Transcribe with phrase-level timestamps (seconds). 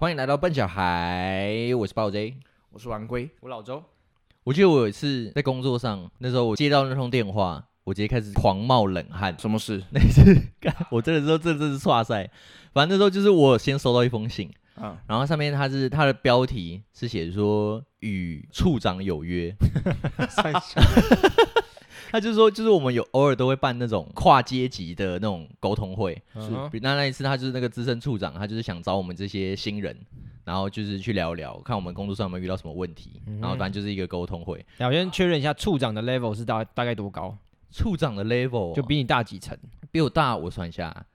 [0.00, 2.34] 欢迎来到笨小孩，我是暴 J。
[2.70, 3.84] 我是王龟，我老周，
[4.44, 9.36] 我记得我有一次在工作上，那时候我接到那通电话，我直接开始狂冒冷汗。
[9.38, 9.84] 什么事？
[9.92, 12.30] 那次，干我真的说这真是错赛。
[12.72, 19.54] 反正那时候就是我先收到一封信，嗯，然后上面它是它的标题是写说与处长有约，
[22.12, 26.20] 他就说就是我们有偶尔都会办那种跨阶级的那种沟通会，
[26.82, 29.96] 那那一次他就是那个资深处长，他就是想找我们这些新人，
[30.44, 34.64] 然后就是去聊聊，看我们工作上有没有遇到什么问题，嗯然后反正就是一个沟通会。
[34.78, 37.36] 我先确认一下，处长的 level 是大大概多高？
[37.70, 39.56] 处长的 level 就比你大几层？
[39.92, 41.06] 比我大，我算一下，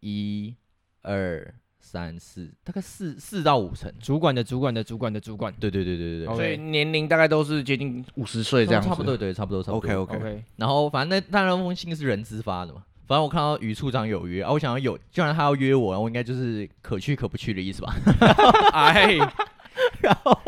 [0.00, 0.54] 一、
[1.02, 1.54] 二、
[1.88, 3.92] 三、四，大概四四到五层。
[4.00, 5.52] 主管的主管的主管的主管。
[5.58, 6.36] 对对对对对对，OK。
[6.36, 9.90] 所以年龄大概都是接近五十岁这样子，差不多，对，差不多差不多。
[9.90, 17.94] OK OK，OK，然后反正那当然那封信是人资发的嘛，反正我看到与处长有约啊，我想要有，既然他要约我，我应该就是可去可不去的意思吧。
[18.74, 19.16] 哎，
[20.02, 20.38] 然后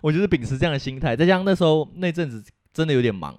[0.00, 3.36] 我就是秉持这样的心态，再加上那时候那阵子真的有点忙，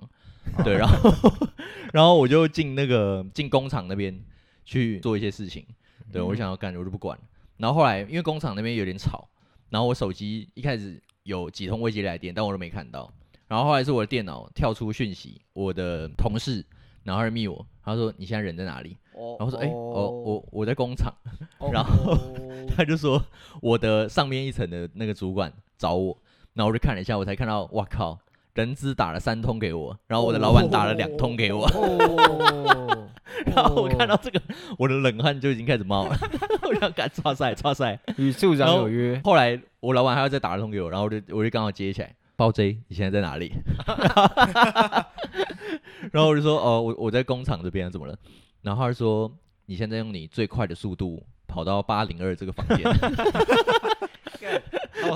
[0.65, 1.13] 对，然后
[1.93, 4.19] 然后我就进那个进工厂那边
[4.65, 5.65] 去做一些事情，
[6.11, 7.17] 对我想要干我就不管。
[7.57, 9.27] 然后后来因为工厂那边有点吵，
[9.69, 13.11] 然后我手机一开始有几通未接来电，但我都没看到。
[13.47, 16.65] 然后后来是我的电脑跳出讯息，我的同事
[17.03, 18.95] 然后他就密我，他说你现在人在哪里？
[19.13, 21.13] 然然后说哎、哦我我在工厂。
[21.57, 22.15] 哦然后
[22.75, 23.21] 他就说
[23.61, 26.17] 我的上面一层的那个主管找我，
[26.53, 28.17] 然后我就看了一下，我才看到，哇靠，
[28.59, 33.07] 人资打了三通给我，然后我的老板打了两通给我，哦，
[33.47, 34.41] 然后我看到这个，
[34.77, 36.17] 我的冷汗就已经开始冒了，
[36.67, 37.97] 我想赶抓赛抓赛。
[38.17, 43.53] 与处长有约，后来我老板还要再打了通给我，然后我就我就刚好接起来，包 J，你现在在哪里？
[46.11, 48.13] 然后我就说哦，我我在工厂这边，怎么了？
[48.61, 49.33] 然后他就说
[49.67, 52.83] 你现在用你最快的速度跑到八零二这个房间。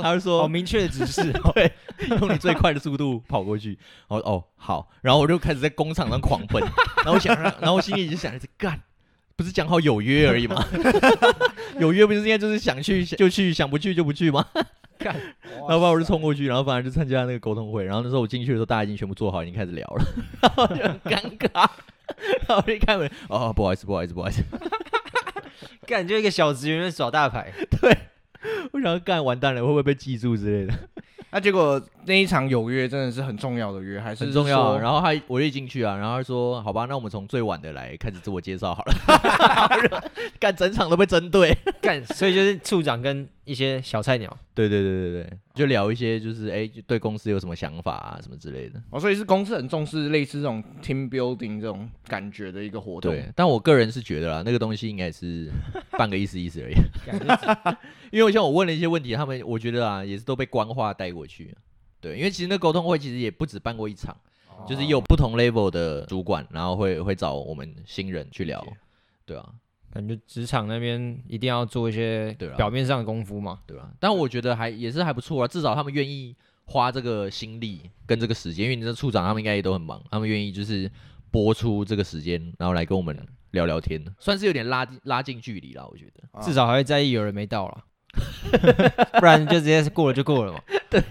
[0.02, 1.32] 他就说好明确的指示。
[1.54, 1.72] 对，
[2.10, 3.78] 用你最快的速度跑过去。
[4.08, 6.62] 然后哦好，然后我就开始在工厂上狂奔，
[7.04, 8.80] 然后我想，然后我心里就想着干，
[9.36, 10.66] 不是讲好有约而已吗？
[11.80, 14.46] 有约不是应该就是想去就去，想不去就不去吗？
[15.00, 15.16] 干，
[15.68, 17.84] 然后把我就冲过去，然后反正就参加那个沟通会。
[17.84, 20.06] 然后那时候我进去的时候，大家已经全部做好，已经开始聊了，
[20.42, 21.70] 然后就很尴尬。
[22.48, 24.44] 然后我一开门，哦，不好意思，不好意思，不好意思。
[25.86, 27.52] 感觉一个小职员在耍大牌，
[28.72, 30.74] 我想要干完蛋了，会不会被记住之类的？
[31.32, 41.58] 那结果那一场有约真的是很重要的约，还是很重要然后他我就一进去啊，然后他说：“好吧，那我们从最晚的来开始自我介绍好了。”干整场都被针对。
[41.82, 44.38] 干，所以就是处长跟一些小菜鸟。
[44.54, 48.82] 对对对对对，就聊一些就是哎、就对公司有什么想法啊什么之类的。
[48.92, 53.12] 哦，所以是公司很重视类似这种 team building 这种感觉的一个活动。
[53.12, 55.50] 对，但我个人是觉得啦，那个东西应该是
[55.92, 56.76] 半个意思意思而已。
[58.12, 61.56] 因为像我问了一些问题，他们我觉得啊也是都被官话带过去。
[62.04, 64.14] 对，因为其实那沟通会其实也不止办过一场，
[64.68, 68.62] 就是有不同 level 的主管，然后会会找我们新人去聊。
[69.26, 69.50] 对啊，
[69.90, 73.62] 感觉职场那边一定要做一些对啊表面上的功夫嘛。
[73.66, 73.90] 对吧？
[74.02, 80.92] 但我觉得还也是还不错啊，至少他们愿意花这个心力跟这个时间，因为你的处长他们应该也都很忙，他们愿意就是
[81.32, 83.18] 播出这个时间，然后来跟我们
[83.52, 86.28] 聊聊天，算是有点拉拉近距离啦，我觉得。
[86.34, 87.86] 啊至少还会在意有人没到了，
[89.20, 90.60] 不然就直接过了就过了嘛。
[90.90, 91.02] 对，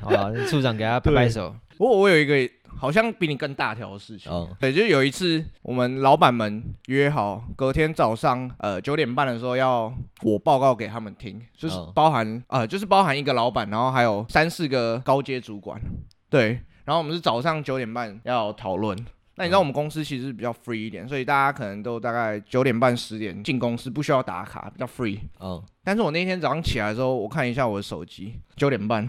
[0.00, 1.54] 好了，处长给他拍拍手。
[1.78, 2.34] 我我有一个
[2.78, 4.30] 好像比你更大条的事情。
[4.32, 15.80] 哦对，就有一次我们老板们约好，隔天早上呃九点半的时候要我报告给他们听，就是哦包含、呃就是包含一个老板，然后还有三四个高阶主管。
[16.28, 18.96] 对，然后我们是早上九点半要讨论。
[19.38, 25.18] 那你知道我们公司其实比较 free 一点，所以大家可能都大概九点半十点进公司，不需要打卡，比较 free。
[25.40, 29.06] 嗯，但是我那天早上起来的时候，我看一下我的手机，九点半，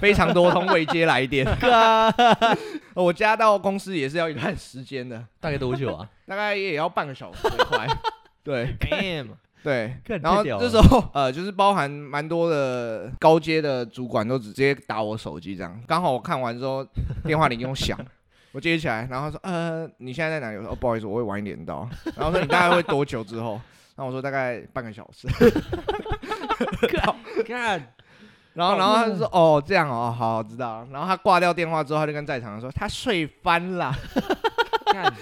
[0.00, 1.46] 非常多通未接来电。
[2.94, 6.08] 我加到公司也是要一段时间的，大概多久啊？
[6.26, 7.86] 大概也要半个小时快。
[8.42, 9.28] 对 Damn，
[9.62, 15.80] 对，然后这时候呃，就是包含蛮多的高阶的主管都直接打我手机这样。
[15.86, 16.86] 刚好我看完之后，
[17.24, 17.98] 电话铃又响。
[18.52, 23.60] 我接起来，然后他说：“呃，你现在在哪里？”我说：“哦，不好意思，我会晚一点到。”然后说：“你大概会多久之后？”
[23.96, 25.26] 然后我说：“大概半个小时。”
[27.48, 27.92] 干，
[28.54, 33.92] 然后，然后他就说：“哦，这样哦，好，知道了。”然后他挂掉电话之后，他就跟在场的说：“他睡翻了。
[34.86, 35.12] 干，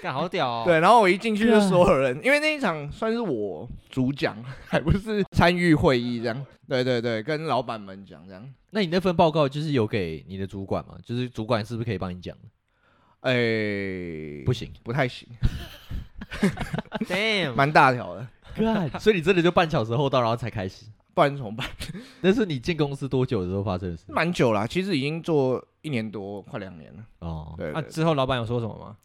[0.00, 0.62] 干，好屌哦！
[0.66, 4.36] 对，然后我一进去就所有人，因为那一场算是我主讲，
[4.66, 6.46] 还不是参与会议这样。
[6.68, 8.42] 对对对，跟老板们讲这样。
[8.70, 10.94] 那你那份报告就是有给你的主管吗？
[11.04, 12.48] 就是主管是不是可以帮你讲的？
[13.20, 15.28] 哎，不行，不太行，，
[17.06, 18.26] Damn， 蛮大条的。
[18.56, 20.86] 干，所以你真的就半小时后到，然后才开始。
[21.14, 21.66] 不然怎么办？
[22.22, 24.04] 那是你进公司多久的时候发生的事？
[24.08, 27.04] 蛮久了，其实已经做一年多，快两年了。
[27.20, 28.96] 哦，对，那对之后老板有说什么吗？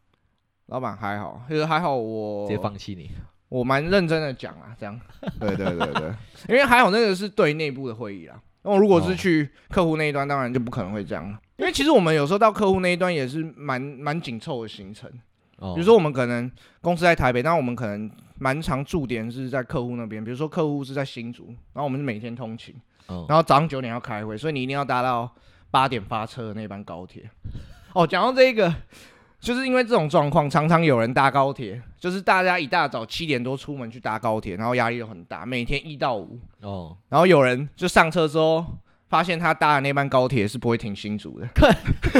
[0.67, 3.09] 老板还好，就是还好我直接放弃你。
[3.49, 4.99] 我蛮认真的讲啊，这样，
[5.39, 6.13] 对对对对，
[6.49, 8.37] 因为还好那个是对内部的会议啦。
[8.63, 15.09] 那我如果是哦去客户那一端，当然就不可能会这样了，因为其实我们有时候到客户那一端也是蛮蛮紧凑的行程。
[15.59, 16.51] 哦，比如说我们可能
[16.81, 20.23] 公司在台北，那我们可能蛮常驻点是在客户那边。
[20.23, 22.75] 比如说客户是在新竹，然后我们是每天通勤，
[23.07, 25.29] 哦，然后早上九点要开会，所以你一定要搭到
[25.71, 27.29] 八点发车的那班高铁。
[27.93, 28.73] 哦，讲到这个，
[29.39, 38.63] 就是因为这种状况，常常有人搭高铁，就是大家一大早七点多出门去搭高铁，然后压力又很大，每天一到五，哦，然后有人就上车之后，
[39.09, 41.47] 发现他搭的那班高铁是不会停新竹的，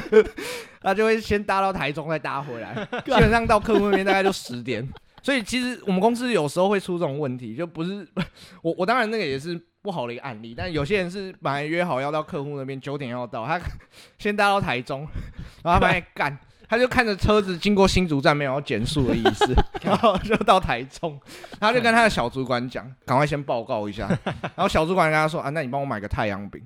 [0.82, 2.74] 他就会先搭到台中再搭回来，
[3.06, 4.88] 基本上到客户那边大概就十点。
[5.28, 8.08] 所以其实我们公司有时候会出这种问题，就不是
[8.64, 13.60] 我我当然那个也是不好的一个案例，但有些人是本来约好要到客户那边九点要到，他
[14.18, 15.02] 先搭到台中，
[15.66, 16.40] 然后他发现干。
[16.70, 19.54] 他就看着车子经过新竹站没有要减速的意思，
[19.84, 21.20] 然后就到台中，
[21.60, 24.08] 他就跟他的小主管讲，赶快先报告一下。
[24.24, 26.64] 然后小主管跟他说啊，那你帮我买个太阳饼。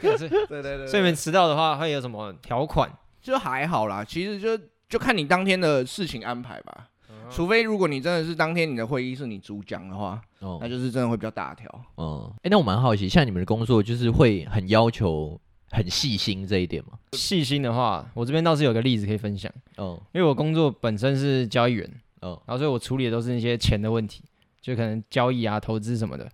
[0.00, 2.90] 可是对对对所以你们迟到的话会有什么条款？
[3.20, 4.58] 就还好啦，其实就
[4.90, 6.88] 就看你当天的事情安排吧。
[7.30, 11.72] 除非如果你真的是当天你的会议是你主讲的话，哦那，就是真的会比较大条。
[11.96, 15.40] 嗯，哎，那我蛮好奇，像你们的工作就是会很要求
[15.70, 16.98] 很细心这一点吗？
[17.12, 21.88] 细心的话，我这边倒是有个例子可以分享，哦，因为我工作本身是交易员，
[22.22, 24.24] 哦，然后所以我处理的都是那些钱的问题，
[24.60, 26.28] 就可能交易啊、投资什么的，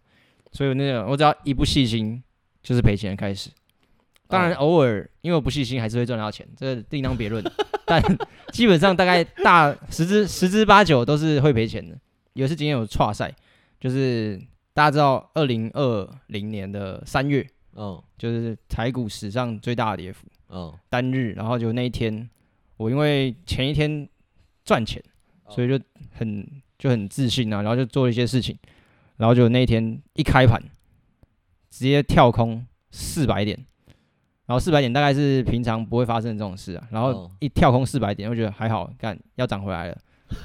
[0.53, 2.23] 所以那个我只要一不细心，
[2.63, 3.51] 就是赔钱的开始。
[4.29, 7.45] 当然，哦偶尔因为我不细心，还是会赚到钱，这另当别论。
[7.87, 8.03] 但
[8.53, 11.97] 基本上大概大十之十之八九都是会赔钱的。
[12.35, 13.35] 有一次今天有跨赛，
[13.81, 14.39] 就是
[14.75, 22.29] 大家知道，二零二零年的三月，嗯，就是台股史上最大的跌幅，嗯，单日，然后就那一天，
[22.77, 24.07] 我因为前一天
[24.65, 25.03] 赚钱，
[25.49, 25.83] 所以就
[26.13, 26.47] 很
[26.79, 28.59] 就很自信啊，然后就做了一些事情，
[29.17, 30.63] 然后就那一天一开盘，
[31.71, 33.65] 直接跳空四百点，
[34.47, 39.99] 然后四百点大概是平常不会发生的这种事啊，然后哦一跳空四百点，我觉得还好，干要涨回来了，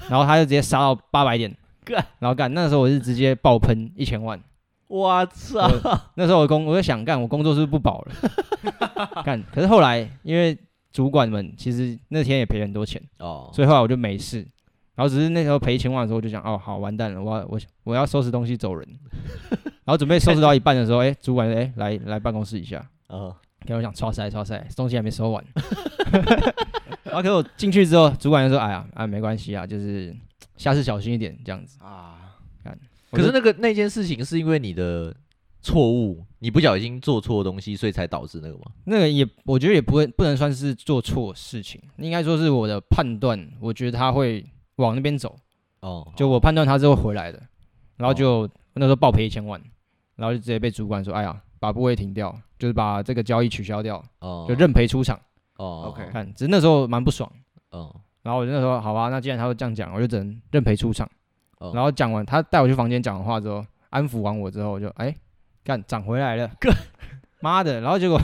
[0.09, 1.55] 然后他就直接杀到八百点，
[1.85, 4.39] 干然后干那时候我是直接爆喷一千万。
[4.87, 5.69] 我操，
[6.15, 9.23] 那时候我工，我就想干，我工作是不是不保了？
[9.23, 10.57] 干，可是后来因为
[10.91, 14.45] 主管们其实那天也赔很多钱，哦，所以后来我就没事。
[14.93, 18.85] 然后只是那时候赔一千万的时候，我就想，哦，好，完蛋了，我要我我要收拾东西走人。
[19.85, 22.85] 然后准备收拾到一半的时候，哎、主管说，哎、来来办公室一下。
[23.07, 23.33] 哦，
[23.65, 25.43] 跟我讲，超塞超塞，东西还没收完。
[27.03, 30.15] 然 后可是我进去之后，主管就说，哎呀，啊，没关系啊，就是
[30.57, 31.77] 下次小心一点这样子。
[31.83, 32.17] 啊，
[33.11, 35.13] 可是那个那件事情是因为你的
[35.61, 38.63] 错误，你不小心做错东西，所以才导致那个吗？
[38.85, 44.45] 那个也，我觉得也不会不能算是做错事情，应该说是我的判断，我觉得他会
[44.77, 45.37] 往那边走，
[45.81, 47.41] 哦，就我判断他是会回来的，
[47.97, 49.61] 然后就那时候报赔一千万，
[50.15, 55.15] 然后就直接被主管说，哎呀，把部位停掉，就是把这个交易取消掉，哦，就认赔出场。
[55.57, 57.31] 哦 OK 看，只是那时候蛮不爽，
[57.69, 61.07] 哦，然后我就那时候好吧，那既然他都这样讲，我就只能认赔出场。
[61.59, 65.15] 哦然后讲完，他带我去房间讲完话之后，安抚完我之后，我就哎
[65.63, 66.49] 干涨回来了，
[67.41, 67.79] 妈的！
[67.81, 68.19] 然后结果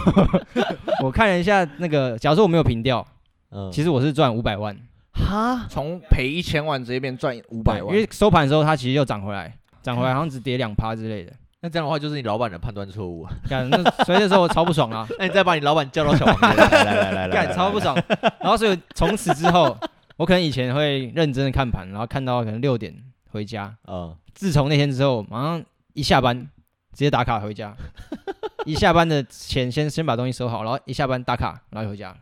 [1.04, 3.06] 我看了一下那个，假如说我没有平掉。
[3.52, 4.76] 嗯，其实我是赚五百万，
[5.14, 11.32] 哈，从赔一千万直接变赚五百万，因为收盘的时候它其实又涨回来，涨回来好像只跌两趴之类的。
[11.60, 13.34] 那这样的话就是你老板的判断错误啊。
[13.50, 17.96] 干，那所以那时候我超不爽啊， 那你再把你老板叫到小房间来，来来来来，干超不爽。
[18.40, 19.76] 然后所以从此之后，
[20.18, 22.94] 我可能以前会认真的看盘，然后看到可能六点
[23.32, 23.76] 回家。
[23.88, 27.76] 嗯，自从那天之后，马上一下班直接打卡回家，
[28.66, 32.18] 一下班的钱先先把东西收好，然后一下班打卡，然后就回家了。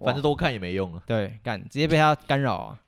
[0.00, 1.02] 反正多看也没用了。
[1.06, 2.78] 对，干直接被他干扰啊。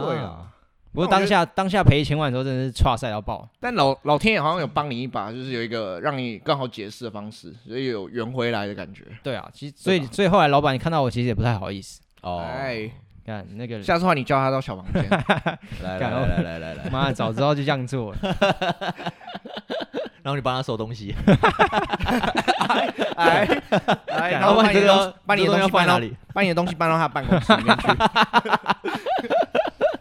[0.00, 0.48] 对啊，
[0.92, 3.48] 不过当下当下赔一千万的时候，真的是差赛到爆。
[3.60, 9.04] 但老老天爷好像有帮你一把，就是有一个让你更好解释的方式，所以有圆回来的感觉。
[9.22, 12.00] 对啊，其实所以所以后来老板看到我，其实也不太好意思。
[12.22, 12.90] 哦，哎，
[13.24, 15.06] 干那个，下次话你叫他到小房间，
[15.82, 18.18] 来来干来来来来来，妈，早知道就这样做了。
[20.22, 21.14] 然后你帮他收东西，
[23.16, 23.62] 哎
[24.08, 26.14] 哎，然后老把你的东板这个把你的东西搬到哪里？
[26.34, 27.86] 把你的东西搬到他办公室里面去。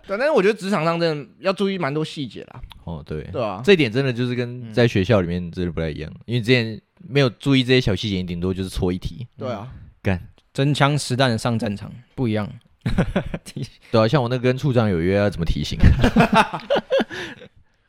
[0.10, 9.28] 对，但是我觉得职场上真的要注意蛮多细节啦，哦，对，对啊，这一点真的就是跟在学校里面真的不太一样，因为之前没有注意这些小细节，你顶多就是错一题。
[9.38, 9.68] 对啊，
[10.02, 10.20] 干
[10.52, 12.50] 真枪实弹的上战场不一样。
[13.92, 15.78] 对啊，像我那个跟处长有约要怎么提醒？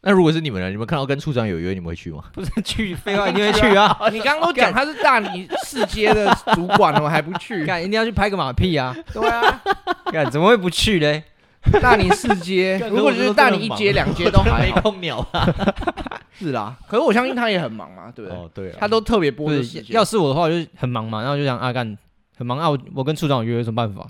[0.03, 0.71] 那如果是你们呢？
[0.71, 2.25] 你们看到跟处长有约，你们会去吗？
[2.33, 3.95] 不是去废话，一定会去啊！
[4.11, 7.67] 你刚刚都讲他是大你四阶的主管了，我还不去？
[7.67, 8.97] 干一定要去拍个马屁啊！
[9.13, 9.63] 对啊，
[10.11, 11.23] 干怎么会不去嘞？
[11.81, 15.47] 大你四阶， 如果就是大你一阶、两阶都还没好，空鸟啊。
[16.33, 16.77] 是啦。
[16.89, 18.39] 可是我相信他也很忙嘛，对不对？
[18.39, 19.95] 哦，对啊，他都特别拨不是的时，间。
[19.95, 21.97] 要是我的话，我就很忙嘛，然后就想阿干
[22.37, 24.07] 很忙啊，我我跟处长约有什么办法？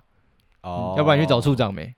[0.62, 1.92] 哦，要不然你去找处长没？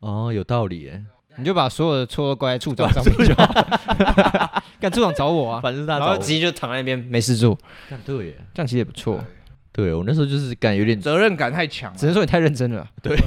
[0.00, 1.04] 哦，有道理耶。
[1.36, 4.62] 你就把所有的错都怪在处长上面就好。
[4.78, 7.58] 干处长找我啊，反正是他然找我后直接就躺在那边没事做，
[7.90, 8.36] 干对耶。
[8.54, 9.18] 这样其实也不错。
[9.74, 13.18] 对我那时候就是感有点责任感太强了，只能说你太认真了对。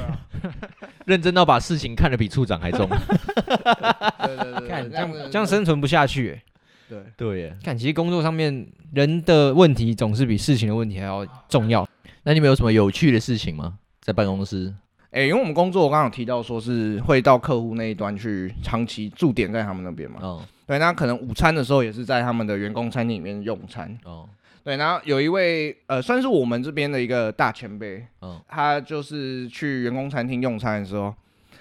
[1.04, 2.88] 认真到把事情看得比处长还重。
[2.88, 6.42] 对对对，干这样子这样生存不下去欸。
[6.88, 6.98] 对。
[7.16, 7.56] 对耶。
[7.62, 11.86] 看，其实工作上面人的问题总是比事情的问题还要重要。
[12.22, 13.78] 那你们有什么有趣的事情吗？
[14.00, 14.74] 在办公室？
[15.10, 20.18] 哎、因为我们工作，我刚刚有提到说是会到客户那一端去长期驻点在他们那边嘛。
[20.22, 23.98] 哦对，那可能午餐的时候也是在他们的员工餐厅里面用餐。
[24.04, 24.28] 哦
[24.64, 31.14] 对，然后有一位呃，算是我们这边的一个大前辈，嗯他就是去员工餐厅用餐的时候，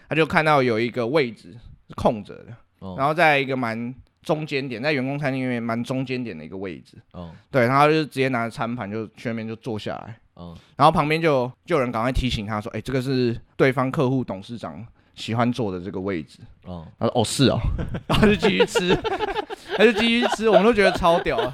[0.10, 1.56] 他就看到有一个位置
[1.88, 6.98] 是空着的，哦，然后在一个蛮中间点，在员工餐厅里面蛮中间点的一个位置。
[7.13, 10.18] 哦对，然后他就直接拿着餐盘就去那边就坐下来。
[10.39, 14.86] 嗯然后旁边就就有人赶快提醒他说：“哎、这个是对方客户董事长
[15.16, 16.38] 喜欢坐的这个位置。
[16.66, 17.60] 哦，”他说：“哦，是哦。”
[18.06, 18.96] 然后就继续吃，
[19.76, 21.54] 他就继续吃，我们都觉得超屌啊。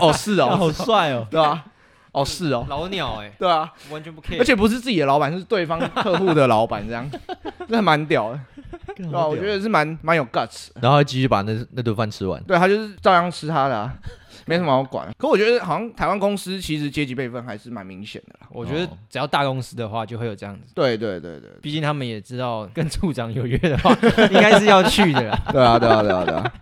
[0.00, 1.26] 哦，是哦，好帅哦。
[1.30, 1.64] 对吧？
[2.12, 4.38] 哦，是哦，老鸟哎，对啊，完全不 care。
[4.38, 7.06] 而且不是自己的老板，是对方客户的老板，这样，
[7.68, 8.40] 这还蛮屌的，
[8.96, 9.26] 对吧？
[9.26, 10.68] 我觉得是蛮蛮有 guts。
[10.80, 12.42] 然后继续把那那顿饭吃完。
[12.44, 13.92] 对他就是照样吃他的、啊，
[14.46, 15.08] 没什么好管。
[15.18, 18.48] 可我觉得好像台湾公司其实阶级辈分还是蛮明显的啦。
[18.50, 20.72] 我觉得哦只要大公司的话，就会有这样子。
[20.74, 23.90] 对对对对，毕竟他们也知道跟处长有约的话，
[24.30, 25.38] 应该是要去的啦。
[25.52, 26.52] 对啊对啊对啊对啊。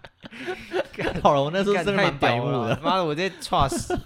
[1.23, 2.71] 好了， 我那时候真的蛮白目的。
[2.71, 3.97] 了，妈的，我直接 trust。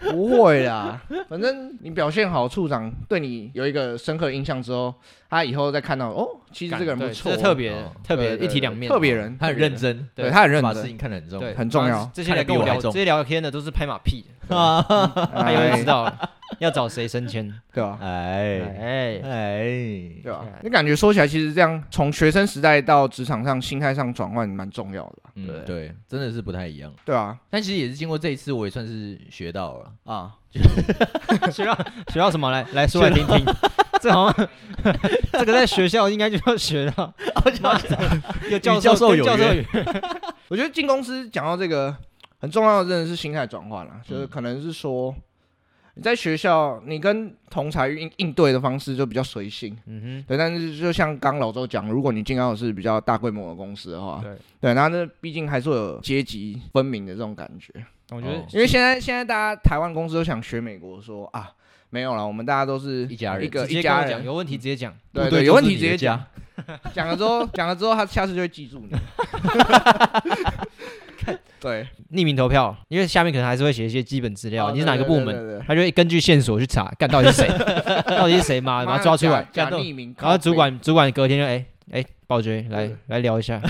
[0.00, 4.94] 不会啦，反正你表现好，处长对你有一个深刻印象之后，
[5.28, 7.92] 他以后再看到哦，其实这个人不错，这特别哦。
[8.02, 10.62] 特别一体两面，特别人，他很认真，对他很认真。
[10.62, 11.40] 把事真，情看得很重。
[11.40, 12.10] 对，很重要。
[12.14, 14.82] 这些来跟我聊，这些聊天的都是拍马屁，啊，
[15.36, 17.52] 他永远知哎，道了要找谁升迁。
[17.72, 17.98] 对吧？
[18.00, 19.60] 哎哎，哎，
[20.22, 20.60] 对吧看？
[20.62, 25.30] 你感觉说起来，其实这样从学生时代到职场上，心态上转换蛮重要的吧？
[25.36, 26.92] 嗯对，对，真的是不太一样。
[27.04, 29.92] 对啊，但其实也是经过这一次，我也算是学到了。
[30.04, 30.34] 啊，
[31.52, 31.74] 学到
[32.12, 32.50] 学到什么？
[32.50, 33.44] 来来说来听听。
[34.02, 34.48] 这好像
[35.32, 37.12] 这个在学校应该就要学到，
[38.50, 39.62] 有教与教授有约教授有
[40.48, 41.94] 我觉得进公司讲到这个
[42.38, 45.14] 很重要的，真的是心态转换了，就是嗯可能是说。
[45.94, 50.38] 你在学校，你跟同才应应对的方式就比较随性，嗯哼对。
[50.38, 57.72] 但是就像刚老周讲，如果你进到的是比较大规模的公司的话，对对，那那毕竟还是会有阶级分明的这种感觉。
[58.10, 61.50] 我觉得哦因为现在现在大家台湾公司都想学美国说啊，
[61.90, 66.16] 没有了，我们大家都是一家人一个一家人，有问题直接讲，对对，有问题直接讲
[66.66, 68.96] 家，讲了之后讲了之后，他下次就会记住你。
[71.60, 75.50] 对，匿名投票，因为下面可能还是会写一些基本资料，哦你是哪个部门，对对对。
[75.50, 77.48] 对对他就会根据线索去查，干到底是谁，
[78.06, 83.60] 到底是谁嘛，把他抓出来，假干匿名，然后主管主管隔天就哎哎，宝爵来来聊一下，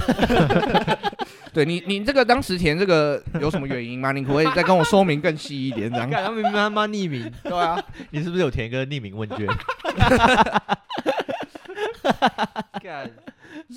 [1.53, 4.13] 对你你这个当时填这个有什么原因吗？
[4.13, 5.91] 你可不可以再跟我说明更细一点？
[5.91, 6.09] 这样？
[6.09, 9.47] 干他明明他妈匿名，对啊，你是不是有填一个匿名问卷？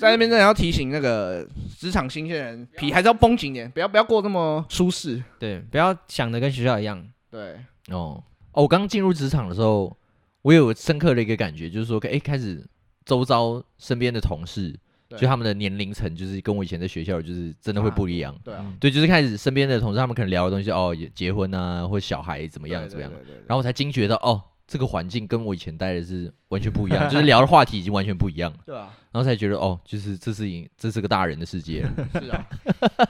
[0.00, 1.46] 在那边真的要提醒那个
[1.78, 5.22] 职场新鲜人，皮还是要绷紧点，不要不要过那么舒适。
[5.38, 7.54] 对，不要想的跟学校一样，对，
[7.90, 8.22] 哦。
[8.52, 9.96] 哦，我刚进入职场的时候，
[10.42, 12.64] 我有深刻的一个感觉，就是说，哎，开始
[13.04, 14.72] 周遭身边的同事，
[15.18, 18.32] 就他们的年龄层，就是跟我以前在学校就是真的会不一样。
[18.44, 23.44] 对啊，对，就是开始身边的同事，他们可能聊的东西，哦，也结婚啊，或小孩怎么样怎么样，对对对对。
[23.48, 31.82] 然后我才惊觉到，哦，这个环境跟我以前待的是完全不一样， 就是聊的话题已经完全不一样了，对啊，然后才觉得，哦，就是这是一这是个大人的世界。
[32.20, 32.46] 是啊，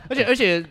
[0.08, 0.64] 而且而且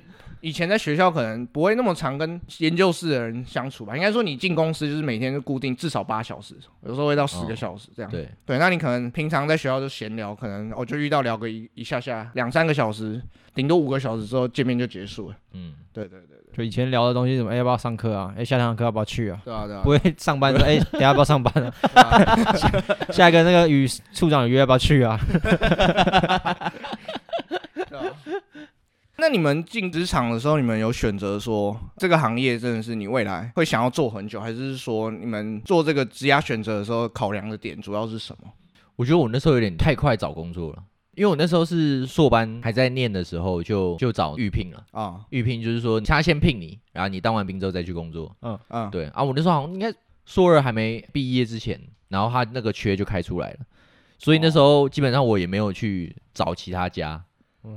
[0.44, 6.54] 以前在学校可能不会那么常跟研究室的人相处吧，应该说你进公司就是每天就固定至少八小时，
[6.86, 8.12] 有时候会到十个哦小时这样。
[8.12, 13.22] 对，对，那你可能平常在学校就闲聊，可能我就遇到聊个一一下下两三个小时，
[13.56, 15.36] 顶多五个小时之后见面就结束了。
[15.54, 19.42] 嗯，对对对对，就以前聊的东西，什么哎要不要上课啊，哎下堂课要不要去啊？
[19.46, 21.74] 对啊对啊不，会上班说哎， 等下要不要上班啊？
[21.96, 22.36] 啊
[23.14, 25.18] 下一个那个与处长有约要不要去啊？
[27.90, 28.04] 对啊。
[29.24, 38.52] 那你们进职场的时候，你们有选择说这个行业真的是你未来会想要做很久，还是说你们做这个职涯选择的时候考量的点主要是什么？
[38.98, 40.84] 我觉得我那时候有点太快找工作了，
[41.16, 48.30] 因为我那时候是硕班还在念的时候就就找预聘了，啊，预聘就是说他先聘你，然后你当完兵之后再去工作。
[48.42, 49.90] 嗯，对啊，我那时候好像应该
[50.26, 53.60] 硕二还没毕业之前，然后他那个缺就开出来了，
[54.20, 57.24] 所以那时候基本上我也没有去找其他家，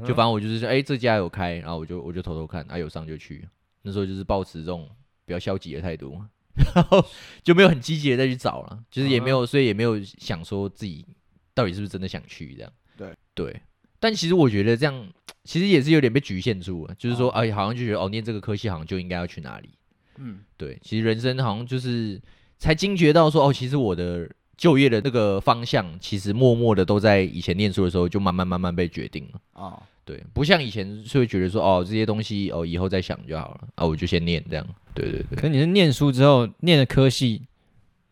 [0.06, 3.48] 就反正我就是说，哎、这家有开，然后我就我就偷偷看，啊有上就去。
[3.82, 4.88] 那时候就是抱持这种
[5.24, 6.20] 比较消极的态度，
[6.74, 7.04] 然后
[7.42, 11.06] 就没有很积极的再去找了，就是也没有，所以也没有想说自己
[11.54, 12.72] 到底是不是真的想去这样。
[12.96, 13.60] 对对，
[14.00, 15.08] 但其实我觉得这样
[15.44, 19.70] 其实也是有点被局限住了，就是说，哎、好像就觉得哦，念这个科系好像就应该要去哪里。
[20.18, 22.20] 嗯，对，其实人生好像就是
[22.58, 29.40] 才惊觉到说，哦，其实我的就业的那个方向，其实默默的都在以前念书的时候就慢慢慢慢被决定了。
[29.52, 34.66] 啊，对，不像以前是会觉得说，哦，这些东西哦以后再想就好了，啊，我就先念这样。
[34.94, 37.42] 对对对，可是你是念书之后念的科系，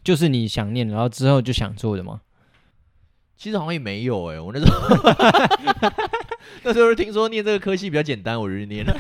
[0.03, 2.21] 就是你想念，然后之后就想做的吗？
[3.37, 4.97] 其实好像也没有哎、我那时候
[6.63, 8.95] 那时候听说念这个科系比较简单，我就去念了。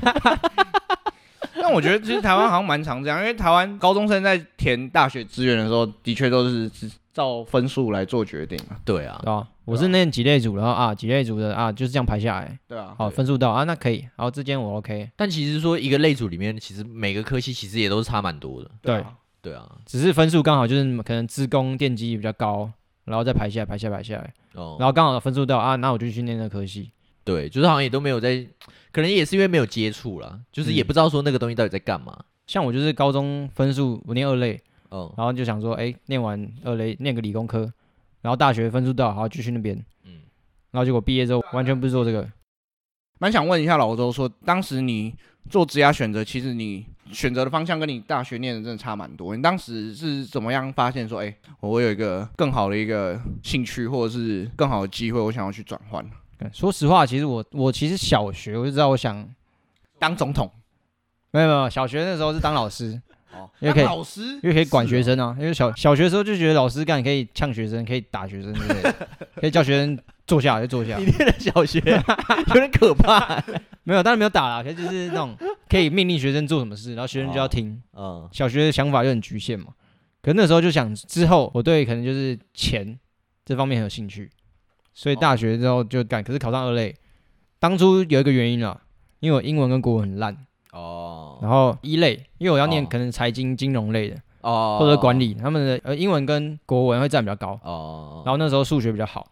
[1.64, 8.76] 但我觉得其实台湾好像蛮常这样，因为台湾高中生在填大学志愿的时候，的确都是只照分数来做决定啊。
[8.84, 9.18] 对啊。
[9.24, 9.48] 对，啊？
[9.64, 18.70] 我是念几类组，然后啊几类组的啊就是这样排下来，对啊，好分数到啊那可以，然后这间我 OK，但其实说一个类组里面，其实每个科系其实也都是差蛮多的。
[18.82, 22.70] 对啊，对啊，只是分数刚好就是可能资工电机比较高，
[23.06, 26.90] 然后再排下来排下来排下来，哦，然后刚好分数到啊那我就去念那科系，
[27.24, 28.46] 对，就是好像也都没有在，
[28.94, 30.86] 可能也是因为没有接触啦，就是也嗯。
[30.86, 32.16] 不知道说那个东西到底在干嘛。
[32.46, 37.60] 像我就是高中分数我念二类，嗯然后就想说哎念完二类念个理工科，
[38.22, 40.20] 然后大学分数到好继续那边，嗯，
[40.70, 42.30] 然后结果毕业之后完全不是做这个，
[43.18, 45.12] 蛮想问一下老周说，当时你
[45.50, 49.34] 做职业选择，其实你选择的方向跟你大学念的真的差蛮多。
[49.34, 56.04] 你当时是怎么样发现说，哎、我有一个更好的一个兴趣，或者是更好的机会，我想要去转换
[56.52, 59.26] 说实话，其实我我其实小学我就知道我想
[59.98, 60.50] 当总统
[61.30, 63.00] 没有没有小学那时候是当老师，
[63.32, 68.94] 哦，因为可以老师，因为可以管学生啊，因为小小学的时候就觉得老师干可以呛学生，可以打学生之类的，
[69.36, 71.04] 可以叫学生坐下就坐下 你。
[71.04, 73.42] 念的小学有点可怕。
[73.82, 75.36] 没有，当然没有打啦，可是就是那种
[75.68, 77.82] 可以命令学生做什么事，然后学生就要听。
[77.92, 79.66] 嗯小学的想法就很局限嘛。
[80.22, 82.98] 可是那时候就想，之后我对可能就是钱
[83.44, 84.30] 这方面很有兴趣，
[84.94, 86.24] 所以大学之后就干。
[86.24, 86.94] 可是考上二类，
[87.58, 88.80] 当初有一个原因啦，
[89.20, 90.34] 因为我英文跟国文很烂，
[90.72, 91.38] 哦。
[91.42, 92.86] 然后一类，因为我要念哦。
[92.88, 94.78] 可能财经、金融类的哦。
[94.80, 97.58] 或者管理，他们的呃英文跟国文会占比较高。
[97.62, 99.26] 哦，然后那时候数学比较好，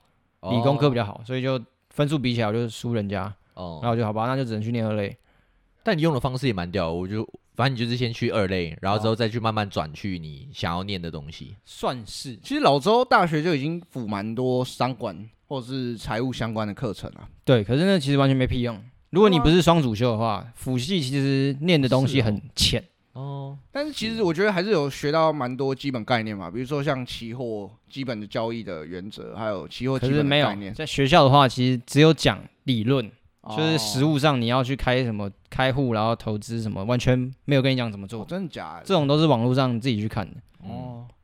[0.50, 1.58] 理工科比较好好，所以就
[1.90, 3.78] 分数比起来我就输人家，哦。
[3.82, 5.16] 然后我就好吧，那就只能去念二类。
[5.84, 11.56] 但你用的方式也蛮屌，我就反正你就是先去二类，然后之后再去慢慢转去你想要念的东西。
[11.64, 12.36] 算是。
[12.36, 17.28] 其实老周大学就已经辅蛮多商管或者是财务相关的课程啊。
[17.44, 18.82] 对，可是那其实完全没屁用。
[19.10, 22.82] 如果你不是双主修的话，辅系其实念的东西很浅。
[23.12, 33.06] 哦，但是其实我觉得还是有学到蛮多基本概念嘛，比如说像期货基本的交易的原则，还有期货基可是没有本的概念，在学校的话，其实只有讲理论，
[33.42, 38.24] 哦就是实物上你要去开什么开户，然后投资什么，完全没有跟你讲怎么哦做。
[38.24, 38.82] 真的假的？
[38.86, 40.36] 这种都是网络上自己去看的。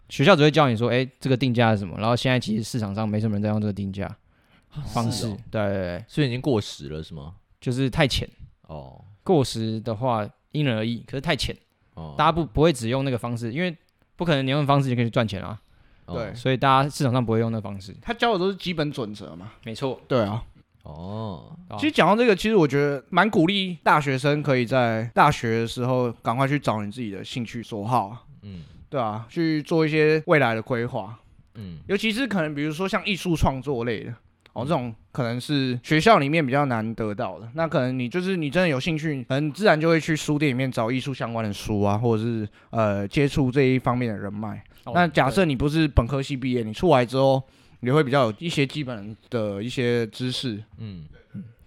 [0.09, 4.17] 哦，学校只会教你说，哎、这个定价是什么，然后现在其实市场上没什么人在用这个定价
[4.87, 5.29] 方式。
[5.51, 7.35] 对对对，所以已经过时了是吗？
[7.61, 8.29] 就是太浅。
[8.63, 9.05] 哦。
[9.23, 11.55] 过时的话因人而异，可是太浅，
[11.95, 13.77] 哦，大家不不会只用那个方式，因为
[14.17, 15.61] 不可能你用方式就可以赚钱啊，
[16.07, 16.15] 哦。
[16.15, 16.35] 对。
[16.35, 17.95] 所以大家市场上不会用那个方式。
[18.01, 19.53] 他教的都是基本准则嘛。
[19.65, 20.43] 没错，对啊，
[20.85, 31.19] 哦，啊其实讲到这个，其实我觉得蛮鼓励大学生可以在大学的时候赶快去找你自己的兴趣所好啊，嗯对啊，去做一些未来的规划，
[31.55, 34.15] 嗯尤其是可能比如说像艺术创作类的。
[34.55, 37.49] 哦，这种可能是学校里面比较难得到的。
[37.55, 44.61] 那可能你就是你真的有兴趣，可能自然就会去书店里面找艺术相关的书啊，或者是呃接触这一方面的人脉。
[44.85, 47.41] 哦那假设你不是本科系毕业，你出来之后，
[47.81, 50.61] 你会比较有一些基本的一些知识。
[50.79, 51.05] 嗯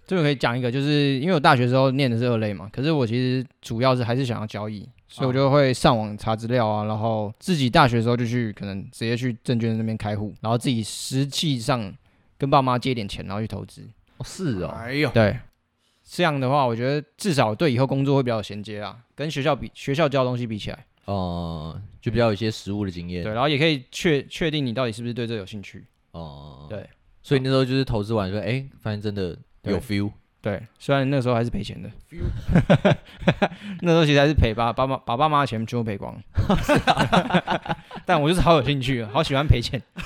[0.06, 11.92] 这个可以讲一个，就是因为我大学时候念的是二类嘛，可是我其实主要是还是想要交易，所以我就会上网查资料啊，然后自己大学的时候就去可能直接去证券那边开户，然后自己实际上
[12.38, 13.86] 跟爸妈借点钱，然后去投资。
[14.16, 15.38] 哦是哦，哎呦，对，
[16.02, 23.22] 这样的话，我觉得至少对以后工作会比较有衔接啊，跟学校比学校教的东西比起来，哦，就比较有一些实物的经验。
[23.22, 25.84] 对，然后也可以确确定你到底是不是对这有兴趣。
[26.12, 26.88] 哦，对，
[27.22, 30.10] 所以那时候就是投资完说，哎，发现真的有 feel。
[30.42, 31.88] 对，虽然那时候还是赔钱的，
[33.80, 36.20] 那时候其实还是赔把爸妈把爸妈的钱全部赔光，
[38.04, 39.80] 但我就是好有兴趣，好喜欢赔钱。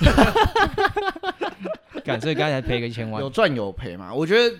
[2.05, 3.29] 敢，所以刚才赔个一千万有。
[3.29, 4.13] 赚有赔嘛。
[4.13, 4.55] 我觉得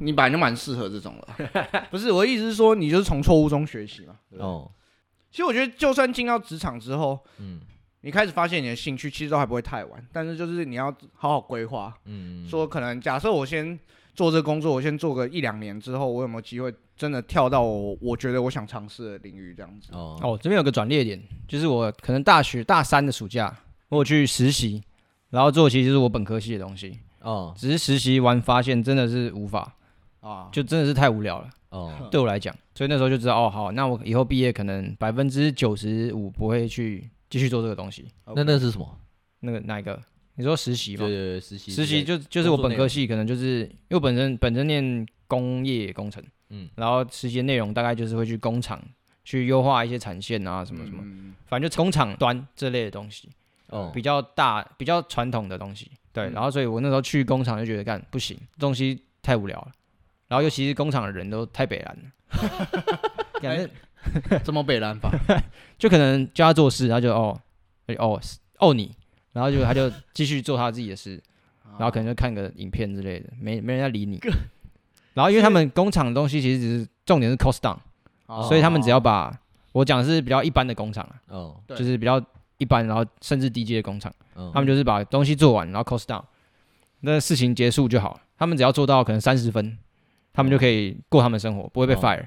[0.00, 1.86] 你本来就蛮适合这种了。
[1.90, 4.16] 不是我的意思是说，你就是从错误中学习嘛。
[4.38, 4.68] 哦，
[5.30, 7.60] 其实我觉得，就算进到职场之后，嗯
[8.02, 10.04] 你开始发现你的兴趣，其实都还不会太晚。
[10.12, 13.78] 但是就是你要好好规划，嗯，说可能假设我先
[14.14, 19.90] 做这个工作，我先做个一两年之后，我有没有机会真的跳到我我觉得我想尝试的领域这样子？
[19.92, 23.56] 哦哦，这边有个转捩点，就是我可能大学大三的暑假，
[23.88, 24.82] 我有去实习，
[25.30, 29.74] 然后做其实就是我本科系的东西，哦只是实习完发现真的是无法，
[30.20, 38.08] 啊，就真的是太无聊了，哦对我来讲，所以那时候就知道哦，好，那我以后毕业可能百分之九十五不会去继续做这个东西。
[38.34, 38.98] 那那是什么？
[39.40, 39.98] 那个哪一个？
[40.36, 41.06] 你说实习吗？
[41.06, 41.08] 对？
[41.08, 46.68] 对对，实习实习就就是我本科系，可能就是因为我本身本身念工业工程，嗯。
[46.76, 48.80] 然后实习的内容大概就是会去工厂
[49.24, 53.28] 去优化一些产线啊什么什么，嗯反正就工厂端这类的东西，
[53.68, 53.90] 哦。
[53.94, 55.90] 比较大比较传统的东西。
[56.12, 56.32] 对，嗯。
[56.32, 59.72] 然后所以我那时候去工厂就觉得干不行，东西太无聊了，
[60.28, 62.80] 然后尤其是工厂的人都太北蓝了，
[63.42, 63.70] 感觉
[64.44, 65.10] 这么北蓝吧，
[65.78, 67.38] 就可能叫他做事，他就哦
[67.86, 68.18] 哎哦
[68.58, 68.94] 哦你，
[69.32, 71.20] 然后就他就继续做他自己的事，
[71.78, 74.20] 然后可能就看个影片之类的，没没人在理你。
[75.14, 77.76] 然后因为他们工厂的东西其实只是重点是 cost down，、
[78.26, 78.42] 哦。
[78.48, 79.36] 所以他们只要把
[79.72, 81.60] 我讲的是比较一般的工厂啊，哦。
[81.68, 82.22] 就是比较
[82.58, 86.22] 一般，然后甚至低阶的工厂，嗯他们就是把东西做完，然后 cost down，
[87.00, 88.20] 那事情结束就好。
[88.38, 89.76] 他们只要做到可能三十分，
[90.32, 91.98] 他们就可以过他们生活，不会被哦。
[91.98, 92.24] fire，、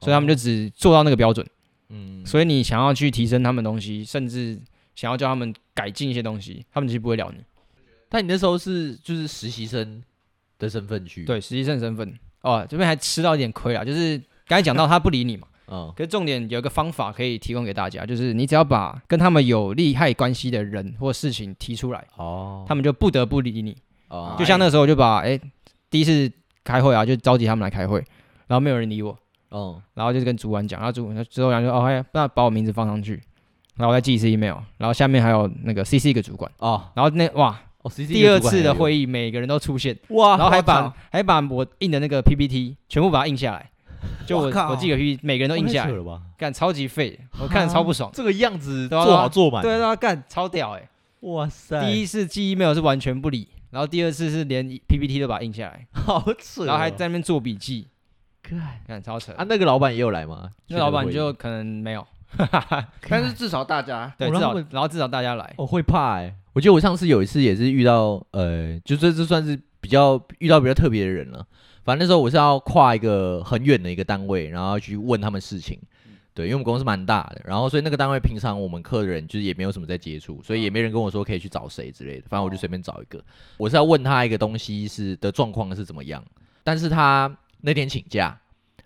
[0.00, 1.46] 所以他们就只做到那个标准。
[1.90, 2.24] 嗯。
[2.24, 4.58] 所以你想要去提升他们东西，甚至
[4.94, 7.38] 想要叫他们改进一些东西，他们其实不会聊你。
[8.08, 10.02] 但你那时候是就是实习生
[10.58, 12.12] 的身份去，，对，实习生身份。
[12.42, 15.92] 哦，这边还吃到一点亏啊，就是刚才讲到他不理你嘛， 嗯。
[15.96, 23.76] 可是重点有一个方法可以提供给大家，就是你只要把跟他们有利害关系的人或事情提出来，哦，他们就不得不理你。
[24.08, 24.34] 哦。
[24.38, 25.40] 就像那时候我就把哎、
[25.88, 26.30] 第一次
[26.64, 27.98] 开会啊，就召集他们来开会，
[28.46, 29.16] 然后没有人理我，
[29.48, 33.22] 哦然后就是跟主管讲，然后主管之后讲就哦，哎，那把我名字放上去，
[33.76, 36.82] 然后我再寄一次 email，然后下面还有那个 CC 一个主管，哦。
[36.94, 43.70] 然后那哇，哦，CC 第二次的议会议每个人都出现，哇，然后还把靠还把我印的那个 PPT 全部把它印下来，
[44.26, 45.92] 就我我寄个 PPT，每个人都印下来？
[46.36, 48.10] 干超级废，我看着超不爽。
[48.12, 50.88] 这个样子都要做好做满，对啊，干超屌哎！
[51.20, 57.86] 哇塞，第一次寄 email 是完全不理，然后第二次是连 PPT 都把它印下来，好扯哦，然后还在那边做笔记，
[58.42, 58.60] 干。
[58.86, 59.32] 干超扯。
[59.34, 60.50] 啊，那个老板也有来吗？
[60.66, 62.04] 那老板就可能没有，
[63.08, 71.46] 但是至少大家对，至少哦然后然后至少大家来，我会怕哎、我记得我上次有一次也是遇到，呃，就这这算是比较遇到比较特别的人了。
[71.84, 75.78] 反正那时候我是要跨一个很远的一个单位，然后去问他们事情。
[76.34, 82.24] 对，因为我们公司蛮大的，然后所以那个单位平常我们客人就是也没有什么在接触，所以也没人跟我说可以去找谁之类的。
[82.26, 83.22] 反正我就随便找一个，
[83.58, 86.24] 我是要问他一个东西是的状况是怎么样，
[86.64, 88.34] 但是他那天请假，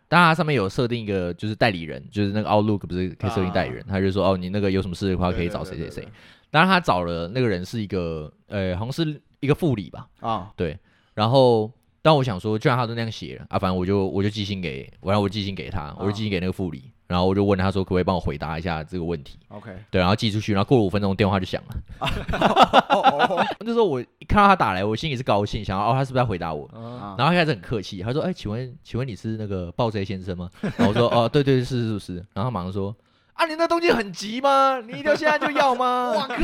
[0.08, 6.06] 但他上面有设定一个就是代理人，就是那个 Outlook 不是可以设定代理人，他就说哦你那个有什么事的话可以找谁谁谁。
[6.50, 10.78] 当然他找了那个人是一个呃，好像是一个副理吧，啊，对。
[11.14, 11.70] 然后，
[12.02, 21.76] 但我想说，既然他都那样写了啊，反正我就我就寄信给，我让我寄信给他，我就寄信给那个副理，然后我就问他说，可不可以帮我回答一下这个问题？OK，对，然后寄出去，然后过了五分钟，电话就响了。
[23.60, 26.68] 那时候我一看到他打来，我心里是高兴，想要哦，他是不是在回答我？
[26.72, 32.94] 哦，然后他一开始很客气，他说：“哎、请问，请问你是那个暴 J 先生吗？”然后我说：“哦，对对是是是。”然后他马上说
[33.36, 34.80] ：“啊，你那东西很急吗？
[34.86, 36.36] 你一定要现在就要吗？” 我靠！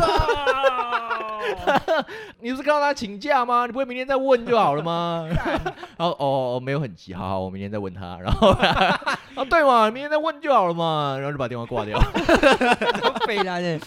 [2.41, 3.67] 你不是告诉他请假吗？
[3.67, 5.27] 你不会明天再问就好了吗？
[5.29, 5.37] 然
[5.99, 8.19] 后哦哦没有很急，好好，我明天再问他。
[8.23, 11.15] 然后啊对嘛，明天再问就好了嘛。
[11.17, 11.99] 然后就把电话挂掉。
[13.27, 13.79] 废烂的，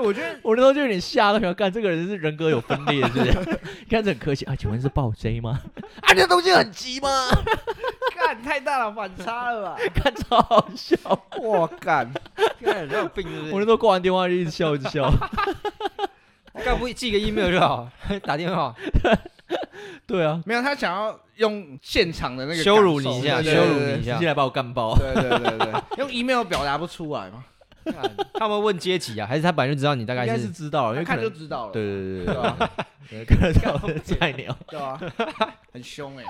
[0.00, 3.60] 哎，我觉得我那时候就有点吓到，想干这个人是人格有分裂，是不是？
[3.86, 5.60] 一开始很客气啊，请问是暴 J 吗？
[6.00, 7.08] 啊，你的东西很急吗？
[8.16, 9.76] 干太大了，反差了吧？
[9.94, 10.96] 看超好笑。
[11.42, 12.10] 我干，
[12.62, 13.52] 干你有病是不是？
[13.52, 15.12] 我那时候挂完电话就一直笑，一直笑。
[16.64, 17.88] 干不寄个 email 就好，
[18.24, 18.74] 打电话
[20.06, 24.26] 对啊，没有他想要用现场的那个羞辱你一下，羞辱你一下直接。
[24.26, 24.94] 来把我干爆。
[24.96, 27.59] 对对对对对，用 email 表达不出来嘛，干
[28.34, 30.50] 他们问阶级啊，还是他本来就知道你大概应该是是？
[30.50, 32.70] 知道了，因为看就知道了，对对对对对吧？
[33.10, 34.56] 对，看得到菜鸟。
[34.68, 35.00] 对吧？
[35.72, 36.24] 很凶哎，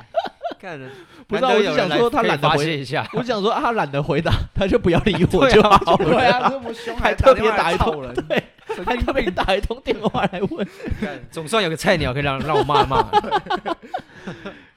[0.61, 0.91] 看人
[1.27, 6.51] 不知道，我就想说他懒得回泄一下，我想说啊他懒得回答，他就不要理我对啊就好对啊，了。
[6.51, 8.43] 这么凶还特别打一来吵人，通对，
[8.85, 10.67] 还特别打一通电话来问，
[11.31, 13.07] 总算有个菜鸟可以让让我骂骂。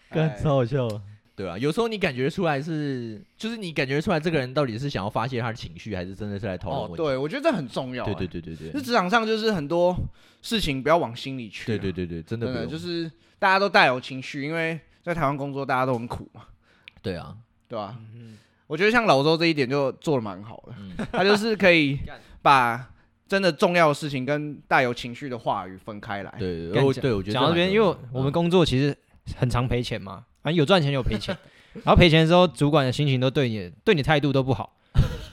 [0.10, 0.88] 哎超好笑。
[1.36, 6.98] 对啊，有时候你感觉出来是，就是你感觉出来这个人到底是想要发泄他的情绪，还是真的是来讨论哦，问题？
[6.98, 9.96] 对，我觉得这很重要、对哎对对对对就职场上就是很多
[10.42, 16.42] 事情不要往心里去、啊对对对对，真的不用就是大家都带有情绪，因为在台湾工作大家都很苦嘛，
[17.02, 17.36] 对啊，
[17.68, 22.00] 对吧、嗯我觉得像老周这一点就做的蛮好的，嗯他就是可以
[22.42, 22.90] 把
[23.28, 26.34] 真的重要的事情跟带有情绪的话语分开来。
[26.40, 28.96] 对我对我觉得讲到这边，因为我我们工作其实
[29.36, 31.36] 很常赔钱嘛，反正有赚钱有赔钱，
[31.84, 34.76] 然后赔钱的时候，主管的心情都对你对你态度都不好，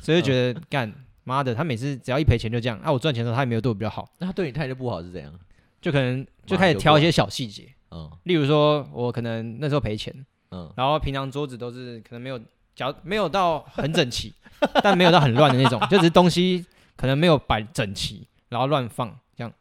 [0.00, 0.92] 所以就觉得干
[1.24, 5.32] 妈的，他每次只要一赔钱就这样，啊，我赚钱的时候他也没有对我比较好，那他对你态度不好是怎样？
[5.80, 8.10] 就可能就开始挑一些小细节，嗯。
[8.24, 10.14] 例如说我可能那时候赔钱，
[10.50, 10.70] 嗯。
[10.76, 12.38] 然后平常桌子都是可能没有，
[12.74, 14.32] 脚没有到很整齐，
[14.82, 16.64] 但没有到很乱的那种，就只是东西
[16.96, 19.52] 可能没有摆整齐，然后乱放这样，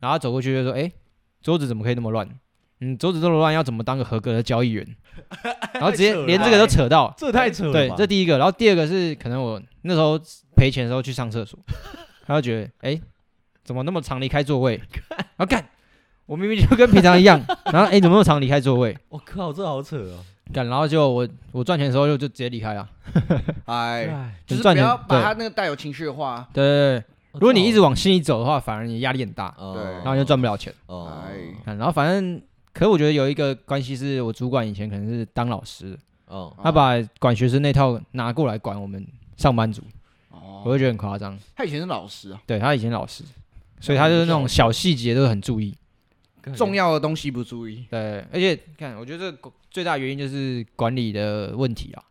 [0.00, 0.90] 然后他走过去就说：“哎、
[1.40, 2.28] 桌子怎么可以那么乱？
[2.80, 4.86] 嗯，桌子这么乱，要怎么当个合格的交易员？”
[5.74, 10.18] 然后直接连这个都扯到，这太扯了对，这第一个，然后第二个是可能我那时候
[10.56, 11.58] 赔钱的时候去上厕所，
[12.26, 13.00] 他就觉得哎、
[13.64, 14.80] 怎么那么常离开座位？
[15.10, 15.68] 然后干，
[16.24, 17.40] 我明明就跟平常一样，
[17.72, 18.96] 然后哎、怎么那么常离开座位？
[19.08, 20.24] 我靠，这好扯哦！
[20.52, 22.88] 干，然后就我我赚钱的时候就就直接离开了。
[23.66, 30.72] 哎，哎，就是赚钱不要把他那个带有情绪的话，对对对，如果你一直往心里走的话，反而你压力很大，哦对然后你就赚不了钱。
[30.86, 31.12] 哦
[31.66, 32.40] 然后反正，
[32.78, 39.04] 可是我觉得有一个关系是我主管以前可能是当老师的，哦他把管学生那套拿过来管我们
[39.36, 39.82] 上班族，
[40.30, 41.36] 哦我会觉得很夸张。
[41.56, 43.24] 他以前是老师啊，对他以前老师，
[43.80, 45.74] 所以他就是那种小细节都很注意。
[46.54, 52.04] 重要的东西不注意，对，而且看，我觉得这个最大原因就是管理的问题啊。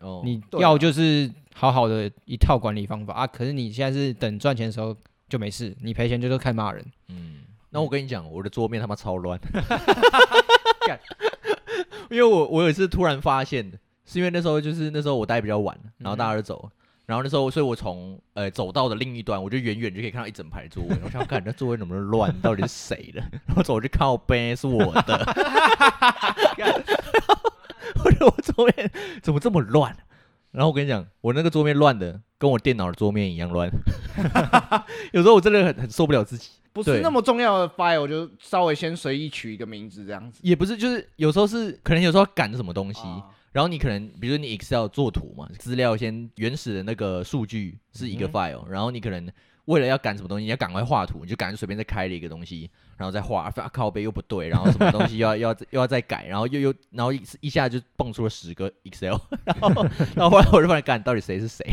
[0.00, 4.96] 哦，你要就是好好的一套管理方法啊，可是你现在是等赚钱的时候
[5.28, 6.82] 就没事，你赔钱就是看骂人。
[7.08, 7.40] 嗯，
[7.70, 9.38] 那我跟你讲，我的桌面他妈超乱，
[12.10, 13.70] 因为我我有一次突然发现，
[14.06, 16.70] 是因为那时候就是那时候我待比较晚，然后大家都走了。
[17.04, 20.90] 然后那时候，所以我从呃走道的另一端，我就远远就可以看到一整排座位。
[21.02, 23.20] 我想看那座位怎么乱，到底是谁的？
[23.46, 25.18] 然后走过去靠背是我的，
[28.04, 28.90] 我说我桌面
[29.22, 29.96] 怎么这么乱？
[30.50, 33.70] 然后我跟你讲，我那个桌面乱的跟我电脑的桌面一样乱。
[35.12, 36.50] 有时候我真的很很受不了自己。
[36.82, 40.40] 对不是那么重要的 file，我就稍微先随意取一个名字这样子。
[40.42, 49.26] 也不是，就是有时候是可能有时候要赶什么东西，啊然后你可能比如说你 Excel 做图嘛，资料先原始的那个数据是一个嗯 file，、然后你可能
[49.64, 61.64] 为了要赶什么东西，你要赶快画图，你就赶快随便再开了一个东西，然后再画，啊靠背又不对，然后什么东西 又要又要又要再改，然后又又然后一一下就蹦出了十个 Excel，然 后然后后来我就发现，干到底谁是谁？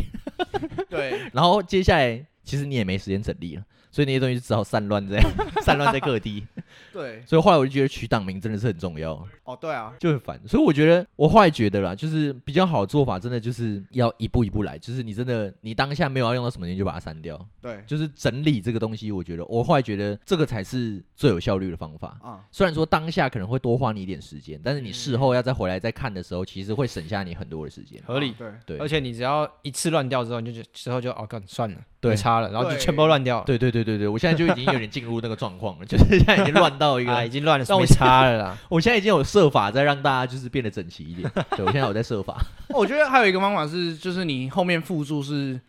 [0.89, 3.63] 对， 然后接下来其实你也没时间整理了。
[3.95, 5.17] 所以那些东西就只好散乱在
[5.63, 6.45] 散乱在各地，
[6.91, 9.13] 对，所以后来我就觉得取档名真的是很重要。
[9.45, 10.38] 哦，对啊，就很烦。
[10.45, 14.77] 所以我觉得，我后来觉得啦，就是比较好的做法，真的就是要一步一步来。
[14.77, 17.39] 就是你真的，你当下没有要用到什么，你就把它删掉。
[17.62, 22.17] 对，就是整理这个东西，我觉得我后来觉得这个才是最有效率的方法。
[22.21, 28.01] 啊，虽然说当下可能会多花你一点时间，但是你事后要再回来再看的时候，其实会省下你很多的时间。
[28.05, 33.43] 合理啊对，对，而且你只要一次乱掉之后，你就觉之后就哦，干算了，对没差了，然后就对全部乱掉。
[33.43, 38.57] 对对对对对，我现在就已经有点进入那个状况了，就是现在已经乱到一个，已经乱了，让我没差了啦。
[38.67, 41.31] 我现在已经有设法在让大家就是变得整齐一点。
[41.51, 42.37] 对我现在有在设法。
[42.69, 45.59] 我觉得还有一个方法是，就是你后面附注是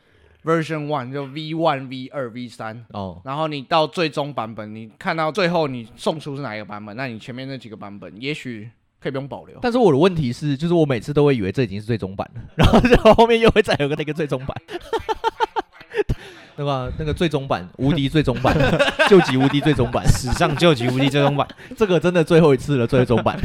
[0.44, 9.58] version one，就 V one、V 二、V 三，哦，然后你到最终版本，你看到最后你送出是哪一个版本，那你前面那几个版本也许可以不用保留。
[9.60, 14.56] 但是我的问题是，就是我每次都会以为这已经是最终版了，然后就后面又会再有个那个最终版，
[16.56, 16.88] 对吧？
[16.98, 18.56] 那个最终版， 无敌最终版，
[19.08, 23.38] 救急无敌最终版， 史上救急无敌最终版，这个真的最后一次了，最终版。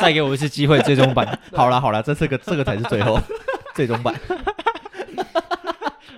[0.00, 1.38] 再给我一次机会，最终版。
[1.52, 3.20] 好了好了，这这个这个才是最后
[3.74, 4.14] 最终版。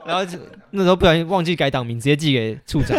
[0.04, 0.38] 然后就
[0.70, 2.98] 那时候不小心忘记改档名，直接寄给处长。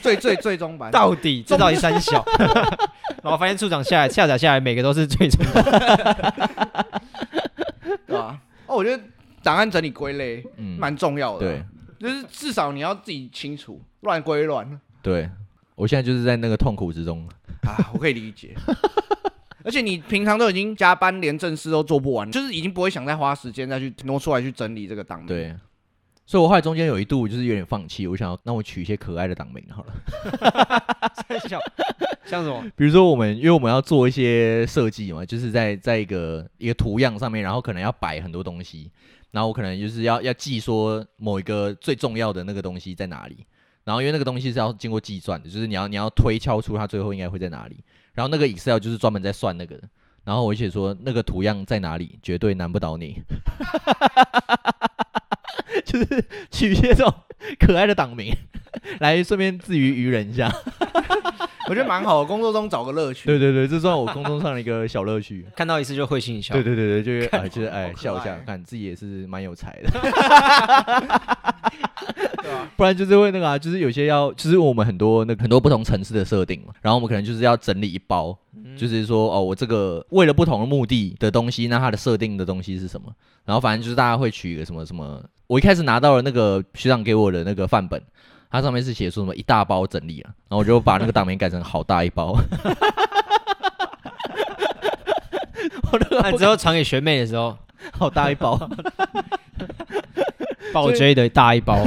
[0.00, 2.24] 最最最终版，到底这到底三小？
[3.22, 5.62] 然后发现处长下来下载下来，每个都是最终版。
[8.06, 8.38] 对吧？
[8.66, 9.02] 哦，我觉得
[9.42, 11.46] 档案整理归类嗯，蛮重要的。
[11.46, 11.64] 对，
[11.98, 15.28] 就是至少你要自己清楚，乱归乱对，
[15.74, 17.28] 我现在就是在那个痛苦之中。
[17.62, 18.54] 啊，我可以理解。
[19.64, 25.26] 而且你平常都已经加班，连正事都做不完，就是已经不会想再花时间再去挪出来去整理这个档名。
[25.26, 25.54] 对，
[26.24, 29.92] 所以我后来中间有一度就是有点放弃，我想要那我取一些可爱的档名好了。
[31.28, 31.60] 三小
[32.24, 32.64] 像什么？
[32.76, 38.90] 比如说我们，因为我们要做一些设计嘛，就是在在一个一个图样上面，然后可能要摆很多东西，
[39.30, 43.44] 然后我可能就是要要记说某一个最重要的那个东西在哪里，
[43.84, 47.76] 然后因为那个东西是要经过计算的，就是你要你要推敲出它最后应该会在哪里，
[48.14, 49.88] 然后那个 Excel 就是专门在算那个的。
[50.24, 53.16] 然后我写说那个图样在哪里，绝对难不倒你。
[55.86, 57.14] 就是取一些这种
[57.58, 58.36] 可爱的党名，
[59.00, 60.54] 来顺便自娱娱人一下。
[61.68, 63.26] 我觉得蛮好的，工作中找个乐趣。
[63.26, 65.46] 对 对对，这算我工作上的一个小乐趣。
[65.54, 66.54] 看到一次就会心一笑。
[66.54, 69.90] 对对对对，就是 看哎，就是哎笑一下，看自己也是蛮有才的。
[72.42, 78.36] 对啊，不然就是会那个啊，就是有些要，就是我们很多那个很多不同层次的设定嘛，然后我们可能就是要整理一包，
[78.76, 83.12] 就是说哦，我这个为了不同的目的的东西，那它的设定的东西是什么？
[83.44, 88.00] 然后反正就是大家会取一个什么什么，我一开始拿到了那个学长给我的那个范本。
[88.50, 92.38] 它上面是写说什么一大包整理啊，然后我就把那个档名改成好大一包。
[95.90, 97.56] 我那个那之后传给学妹的时候，
[97.96, 98.58] 好大一包，
[100.72, 101.82] 爆追的大一包，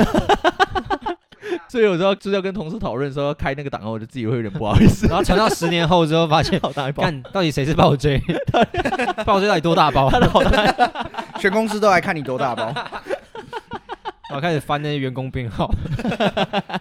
[1.69, 5.07] 所以有时候就是要跟同事讨论说要开那个档案，我就自己会有点不好意思。
[5.07, 8.19] 然后传到十年后之后，发现好大一包，看到底谁是暴追，
[9.25, 10.09] 暴追到底多大包？
[10.09, 12.73] 他的好大，全公司都来看你多大包。
[14.31, 15.69] 然后开始翻那些员工编号，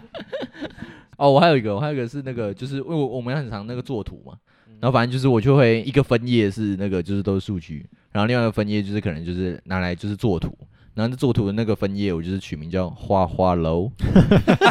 [1.18, 4.34] 哦，我还有一个，我还有一个是那个，就是因为我我们很常那个做图嘛，
[4.78, 10.56] 然后反正就是我就会一个分页是那个就是都是数据，然后另外一个分页就是可能就是拿来就是做图，
[10.94, 13.90] 然后那做图的那个分页我就是取名叫花花楼，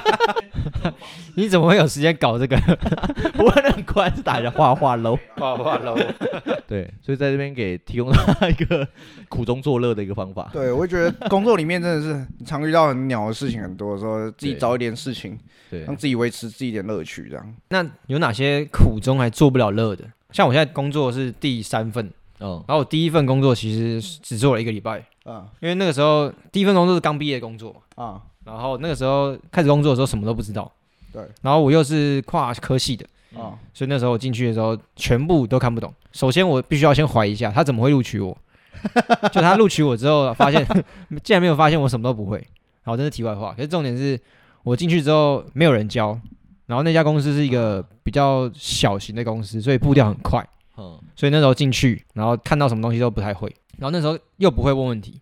[1.36, 2.58] 你怎么会有时间搞这个？
[3.34, 5.98] 不会很快是打一下花花楼，画画楼，
[6.68, 8.88] 对，所以在这边给提供他一个
[9.30, 10.50] 苦中作乐的一个方法。
[10.52, 15.38] 对，我会觉得工作里面真的是常遇到很鸟的事情很多的时候，自己找一点事情，
[15.70, 17.56] 对让自己维持自己一点乐趣，这样。
[17.70, 20.04] 那有哪些苦中还做不了乐的？
[20.32, 22.06] 像我现在工作是第三份，
[22.40, 25.48] 嗯然后我第一份工作其实只做了一个礼拜，啊。
[25.60, 30.72] 因为那个时候第一份工作是刚毕业的工作嘛，啊，然后那个时候开始工作的时候什么都不知道，
[31.12, 31.22] 对。
[31.42, 35.94] 然后我又是跨科系的，啊，所以那时候我进去的时候全部都看不懂。
[36.12, 38.36] 首先我必须要先怀疑一下他怎么会录取我，
[39.32, 40.66] 就他录取我之后发现
[41.24, 42.46] 竟然没有发现我什么都不会，
[42.84, 43.54] 好，这是题外话。
[43.54, 44.20] 可是重点是
[44.64, 46.20] 我进去之后没有人教，
[46.66, 50.46] 然后那家公司是一个比较小型的公司，所以步调很快，
[50.78, 51.00] 嗯。
[51.16, 55.20] 所以那时候进去，然后看到什么东西都不太会，然后那时候又不会问问题，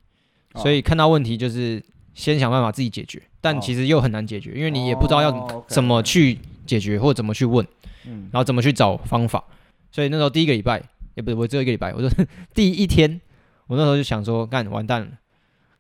[0.54, 7.66] 哦所以看到问题就是先想办法自己解决，但哦其实又很难解决，因为你也不知道要怎么去解决或怎么去问。
[8.10, 9.44] 嗯，然后怎么去找方法。
[9.92, 10.82] 所以那时候第一个礼拜，
[11.16, 12.10] 也不是我只有一个礼拜，我说
[12.54, 13.20] 第一天，
[13.68, 15.08] 我那时候就想说，干完蛋了。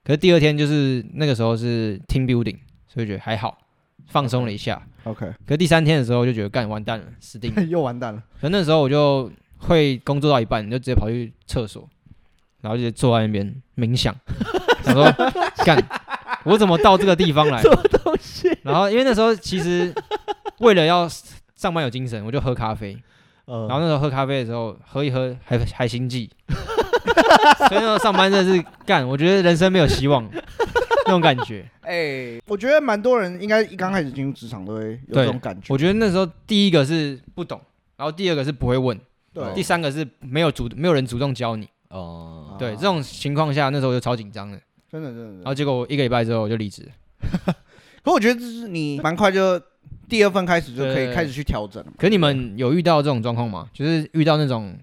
[0.03, 3.57] 可是第二天就是那个时候是 team building，所以觉得还好，
[4.07, 4.85] 放松了一下。
[5.03, 7.63] OK，可是第三天的时候就觉得干完蛋了，死定了。
[7.63, 8.21] 又完蛋了。
[8.41, 11.87] 可那时候我就会工作到一半，你就直接跑去厕所，
[12.67, 14.13] 然后就坐在那边冥想，
[14.83, 15.09] 想说
[15.63, 15.81] 干
[16.43, 17.61] 我怎么到这个地方来？
[17.61, 18.51] 什么东西？
[18.61, 19.93] 然后因为那时候其实
[20.57, 21.07] 为了要
[21.55, 22.93] 上班有精神，我就喝咖啡。
[23.45, 26.29] 嗯然后那时候喝咖啡的时候，喝一喝还还心悸，
[27.57, 30.29] 所以那时候上班真的是干，我觉得人生没有希望
[31.05, 31.65] 那种感觉。
[31.83, 35.73] 哎，我觉得蛮多人应该一刚开始进入职场都会有这种感觉。
[35.73, 37.61] 我觉得那时候第一个是不懂，
[37.95, 38.99] 然后第二个是不会问，
[39.33, 41.69] 对第三个是没有主没有人主动教你。
[41.89, 44.59] 哦，对，这种情况下，那时候我就超紧张的。
[44.89, 47.53] 真的真的然后结果我一个礼拜之后我就离职了。
[48.03, 49.61] 可我觉得这是你蛮快就
[50.07, 51.91] 第二份开始就可以开始去调整了。
[51.97, 53.69] 可你们有遇到这种状况吗？
[53.73, 54.77] 就是遇到那种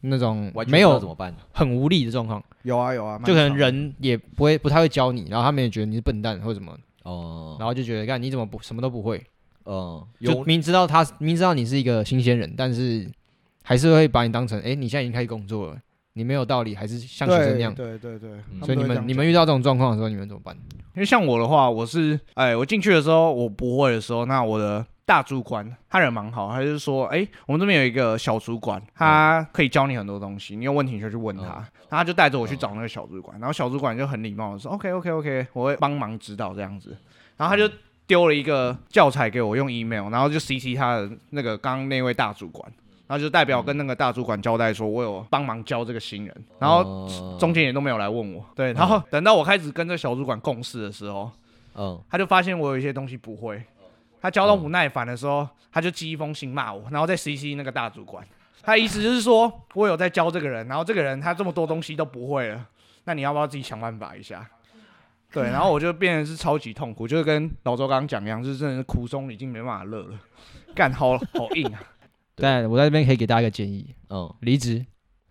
[0.00, 1.34] 那种没有怎么办？
[1.52, 9.24] 很无力的状况，有啊有啊，就可能人也不会不太会教你，然后他们也觉得你是笨蛋或者什么，哦，然后就觉得看你怎么不什么都不会，
[9.66, 13.08] 嗯，就有明知道他明知道你是一个新鲜人，但是
[13.62, 15.78] 还是会把你当成哎、你现在已经开始工作了，
[16.14, 17.74] 你没有道理，还是像学生那样。
[17.74, 20.56] 对对对，嗯所以你们你们遇到这种状况的时候，你们怎么办？
[20.94, 36.96] 因为像我的话，我是哎，我进去的时候我不会的时候，那我的大主管他人蛮好，他就是说，哎，我们这边有一个小主管，他可以教你很多东西，你有问题就去问他，嗯然后他就带着我去找那个小主管，然后小主管就很礼貌的说，OK OK OK，我会帮忙指导这样子，
[37.36, 37.68] 然后他就
[38.06, 42.72] 丢了一个教材给我用 email，然后就 CC 他的那个刚刚那位大主管。
[43.14, 48.44] 然后就代表跟那个大主管交代说，我有帮忙教这个新人，然后后中间也都没有来问我。
[48.56, 51.30] 对，然后 等到我开始跟这小主管共事的时候，
[51.76, 53.62] 嗯他就发现我有一些东西不会，
[54.20, 58.26] 他教到不耐烦的时候，他就寄一封信骂我，然后再 CC 那个大主管。
[58.62, 62.66] 他意思就是说我有在教这个人，然后这个人他这么多东西都不会了，
[63.04, 64.44] 那你要不要自己想办法一下？
[65.32, 70.18] 对，然后我就变得是超级痛苦，就是跟老周刚刚讲一样，就是真的是苦中已经没办法乐了，
[70.74, 71.82] 干好好硬啊！
[72.36, 72.42] 对。
[72.42, 74.84] 但我在这边可以给大家一个建议：嗯，离职。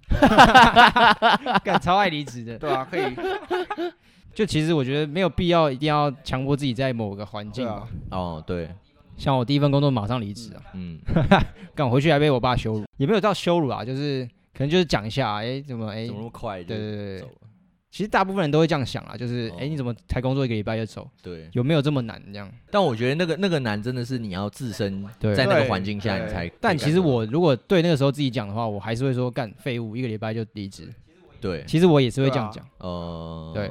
[1.64, 3.04] 干超爱离职的，对啊，可以，
[4.34, 7.68] 就其实我觉得没有必要一定要强迫自己在某个环境。
[8.12, 8.70] 哦对，
[9.18, 11.00] 像我第一份工作马上离职啊，嗯。
[11.74, 17.28] 干我回去还被我爸羞辱，也没有到羞辱啊，就是可能就是讲一下，哎、怎么哎、怎么那么快就对对对？
[17.94, 21.08] 其实大部分人都会这样想啊，就是哎、哦你怎么才工作一个礼拜就走？
[21.22, 22.52] 对，有没有这么难这样？
[22.72, 26.52] 但我觉得那个那个难真的是你要自身对在那个环境下，你才。
[26.60, 30.92] 但其实我如果对那个时候自己讲的话，我还是会说干废物，一个礼拜就离职。
[31.40, 33.70] 对，其实我也是会这样对讲，哦，对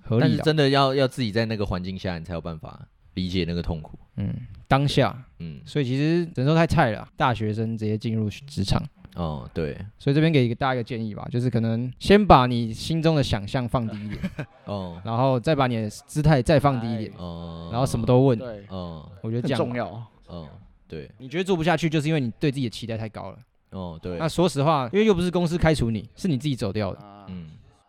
[0.00, 0.22] 合理。
[0.22, 2.84] 但是真的要要自己在那个环境下，你才有办法
[3.14, 3.96] 理解那个痛苦。
[4.16, 4.34] 嗯，
[4.66, 8.82] 当下，嗯，所以其实只能说太菜了啊，大学生直接进入职场。
[9.14, 14.20] 哦，对，所以这边给一个大家一个建议吧，就是可能先把你心中的想象放低一点，
[14.66, 18.38] 哦，然后再把你的姿态再放低一点，哦，然后什么都问。
[18.38, 19.86] 对，哦，我觉得这样，很重要。
[20.26, 20.48] 哦，
[20.88, 23.38] 对，你觉得做不下去，就是因为你对自己的期待太高了。
[23.70, 24.18] 哦，对。
[24.18, 26.98] 那，说实话，因为又不是公司开除你，是你自己走掉的，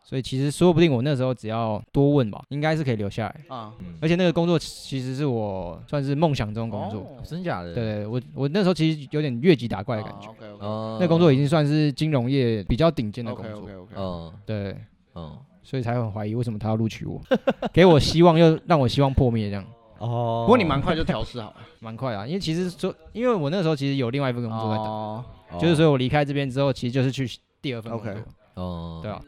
[0.07, 3.41] 所以其实说不定我那时候只要多问吧，应该是可以留下来。
[3.47, 6.99] 啊，嗯，而且那个工作其实是我算是梦想中的工作。
[7.01, 7.73] 哦真假的？
[7.73, 10.29] 对，对对，我我那时候其实有点越级打怪的感觉。
[10.29, 14.77] OK OK 哦，那工作已经算是金融业比较顶尖的工作，OK OK，哦，对，
[15.13, 17.19] 哦，所以才很怀疑为什么他要录取我，
[17.73, 19.65] 给我希望又让我希望破灭，这样
[19.97, 21.55] 哦，不过你蛮快就调试好了。
[21.81, 22.27] 蛮快啊。
[22.27, 27.27] 因为其实说，因为我那时候其实有另外一份工作在等，哦，哦就是说我离开这边之后，其实就是去
[27.59, 29.19] 第二份工作 OK 哦，对啊，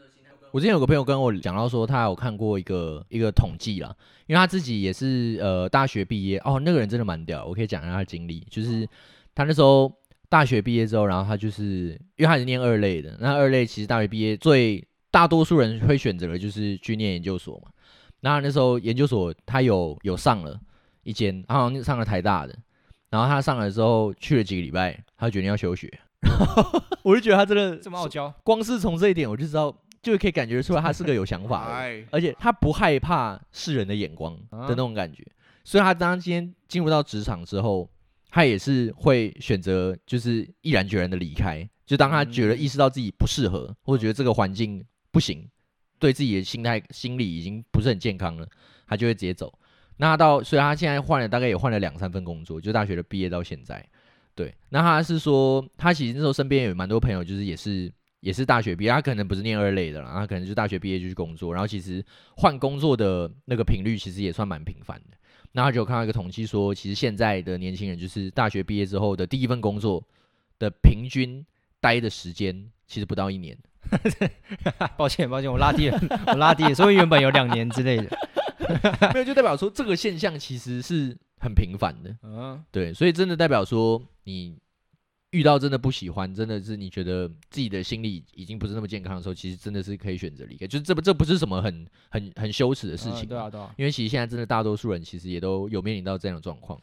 [0.52, 3.96] 我之前有个朋友跟我讲到说，他有看过一个一个统计啦，
[4.26, 8.88] 因为他自己也是呃大学毕业哦，那个人真的蛮屌，我可以讲一下他的经历，就是
[9.36, 9.92] 他那时候
[10.30, 17.72] 大学毕业之后，然后他就是因为他是念二类的，那二类其实大学毕业最大多数人会选择的就是去念研究所嘛，
[18.22, 20.60] 那他那时候研究所他有有上了
[21.04, 22.56] 一间，他好像上了台大的，
[23.10, 25.92] 然后他上了之后去了几个礼拜，他决定要休学，
[27.04, 35.26] 我就觉得他真的这么傲娇，光是从这一点我就知道，就可以感觉出来他是个有想法的 而且他不害怕世人的眼光的啊那种感觉。
[35.64, 37.90] 所以他当今天进入到职场之后，
[38.30, 41.68] 他也是会选择就是毅然决然的离开。
[41.86, 45.48] 就当他觉得嗯意识到自己不适合，或者觉得这个环境不行，
[46.00, 48.48] 对自己的心态心理已经不是很健康了，
[48.86, 49.58] 他就会直接走。
[49.98, 53.84] 那他到，所以他现在换了大概也换了两三份工作，就大学的毕业到现在。
[54.36, 62.04] 对，那他是说，他其实那时候身边有蛮多朋友，就是也是也是大学毕业，他可能不是念二类的啦，他可能就大学毕业就去工作，然后其实
[62.36, 65.18] 换工作的那个频率其实也算蛮频繁的。
[65.54, 70.04] 那他就有看到一个统计说，其实现在的年轻人就是大学毕业之后的第一份工作
[70.60, 71.46] 的平均
[71.80, 73.58] 待的时间其实不到一年。
[74.98, 78.18] 抱歉抱歉，我拉低了，我拉低了，所以原本有两年之类的。
[79.14, 82.14] 没有，就代表说这个现象其实是很频繁的。
[82.24, 84.58] 嗯，对，所以真的代表说你
[85.32, 96.80] 遇到真的不喜欢，真的是你觉得自己的心理已经不是那么健康的时候，其实真的是可以选择离开，就是这不这不是什么很很很羞耻的事情、嗯对啊，对啊，因为其实现在真的大多数人其实也都有面临到这样的状况。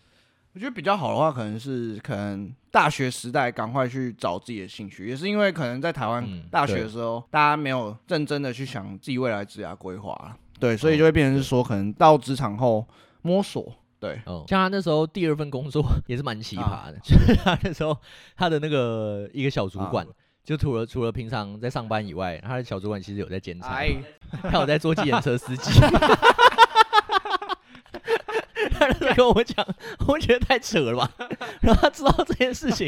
[0.53, 12.87] 我觉得比较好的话，可能是可能大学时代赶快去找自己的兴趣，也是因为可能在台湾嗯大学的时候，大家没有认真的去想自己未来职业规划对，所以就会变成是说，可能到职场后
[13.23, 13.75] 摸索，
[14.05, 17.97] 对，哦，像他那时候第二份工作 也是蛮奇葩的， 就是他那时候
[18.37, 20.07] 他的那个一个小主管。
[20.45, 23.95] 就除了除了平常在上班以外，他的小主管其实有在兼差，哎，
[24.45, 25.81] 他有在做计程车司机。
[28.79, 29.67] 他跟我讲，
[30.07, 31.11] 我觉得太扯了吧。
[31.63, 32.87] 然后他知道这件事情，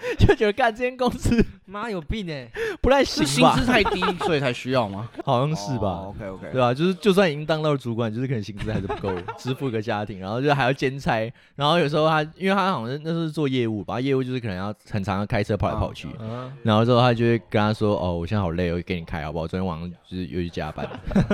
[0.18, 2.48] 就觉得干这间公司 妈有病哎！
[2.80, 3.54] 不太是行吧？
[3.54, 5.08] 薪资太低，所以才需要吗？
[5.24, 19.46] 好像是吧？？OK OK，对吧、就是就算已经当到了主管，就是可能薪资还是不够支付一个家庭，然后就还要兼差，然后有时候他，因为他好像那是做业务吧，业务就是可能要很常要开车跑来跑去，嗯，然后之后他就会跟他说，哦，我现在好累，我给你开好不好？
[19.46, 20.86] 昨天晚上就是又去加班，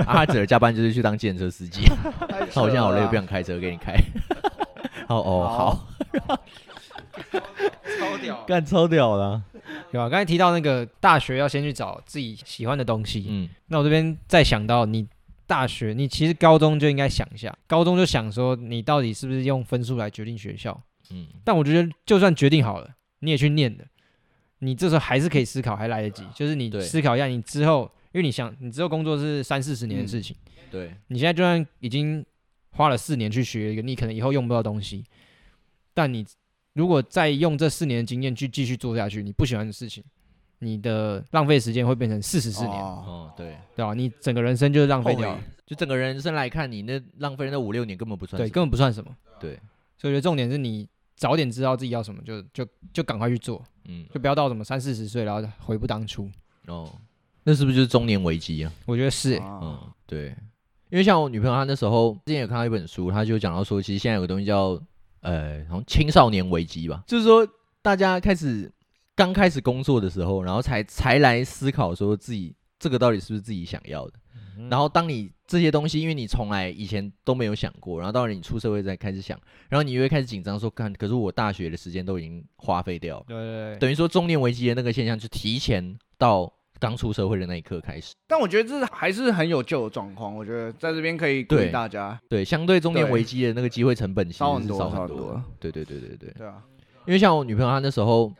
[0.06, 1.82] 啊，他只能加班就是去当计程车司机，
[2.28, 3.94] 太那我现在好累，不想开车，给你开。
[5.08, 5.86] 哦哦好，
[8.16, 8.44] 超屌。
[8.46, 9.42] 干超屌了，
[9.90, 10.08] 对吧？
[10.08, 13.48] 刚才提到那个大学要先去找自己喜欢的东西，嗯。
[13.68, 15.06] 那我这边再想到你
[15.46, 20.80] 大学，你其实高中就应该想一下，高中就想说你到底是不是用分数来决定学校。
[21.10, 21.26] 嗯。
[21.44, 22.90] 但我觉得就算决定好了，
[23.20, 23.84] 你也去念的，
[24.60, 26.24] 你这时候还是可以思考，还来得及。
[26.34, 30.36] 就是你思考一下，你之后，因为你想，你之后工作是三四十年的事情，
[30.70, 32.24] 对，你现在就算已经
[32.70, 35.04] 花了四年去学一个你可能以后用不到东西，
[35.92, 36.24] 但你
[36.74, 40.04] 如果再用这四年的经验去继续做下去，你不喜欢的事情，
[40.58, 43.04] 你的浪费时间会变成四十四年，哦。
[43.06, 43.94] 哦对，对吧？
[43.94, 48.50] 你整个人生就是浪费掉了，就整个人生来看，你那浪费那五六年根本不算对，么。
[48.50, 49.10] 根本不算什么。
[49.40, 49.54] 对，
[49.96, 54.06] 所以我觉得重点是你早点知道自己要什么，就就就赶快去做，嗯。
[54.12, 56.28] 就不要到什么三四十岁然后悔不当初。
[56.66, 56.90] 哦，
[57.44, 58.72] 那是不是就是中年危机啊？
[58.86, 59.60] 我觉得是、欸，啊。
[59.62, 60.28] 嗯，对，
[60.90, 64.80] 因为像我女朋友，她那时候之前有看到一本书，她就讲到说，其实现在有个东西叫
[65.24, 67.46] 呃，好像青少年危机吧，就是说
[67.82, 68.70] 大家开始
[69.16, 74.14] 刚开始工作的时候，然后才才来思考说自己这个到底是不是自己想要的。
[74.70, 79.36] 然后当你这些东西，因为你从来以前都没有想过，然后到了你出社会再开始想，
[79.68, 86.52] 然后你又会开始紧张说，看，可是我大学的时间都已经花费掉了，对对对，等于说中年危机的那个现象就提前到
[86.84, 88.12] 刚出社会的那一刻开始。
[88.26, 92.20] 但我觉得这还是很有救的状况，我觉得在这边可以鼓励大家。
[92.28, 94.66] 对，相对中年危机的那个机会成本其实少很
[95.08, 95.42] 多。
[95.58, 96.62] 对对对对对，对啊，
[97.06, 98.30] 因为像我女朋友，她那时候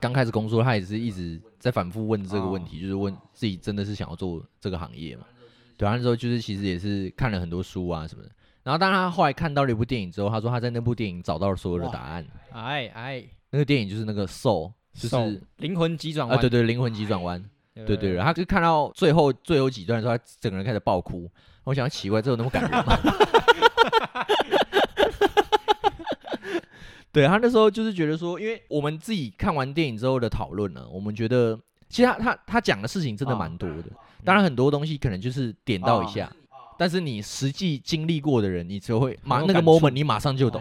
[0.00, 5.24] 刚开始工作，她也是一直在反复问这个问题，就是问自己真的是想要做这个行业嘛？
[5.76, 8.30] 对，她那时候就是其实也是看了很多书啊什么的。
[8.62, 12.26] 然后，当她后来看到了一部电影之后，她说她在那部电影找到了所有的答案。
[12.52, 14.72] 哎哎，那个电影就是那个《Soul》，
[15.02, 17.44] 就是灵魂急转啊，弯，对对，灵魂急转弯。
[17.74, 21.30] 对对对，他就看到最后最后几段的时候，他整个人开始爆哭。
[21.64, 22.96] 我想奇怪，这有那么感人吗？
[27.10, 31.58] 对他那时候就是觉得说，因为我们自己看完电影之后的讨论呢，我们觉得
[31.88, 33.84] 其实他他他讲的事情真的蛮多的。
[34.24, 36.30] 当然很多东西可能就是点到一下，
[36.78, 40.60] 但是你实际经历过的人，你就会马那个 moment 你马上就懂。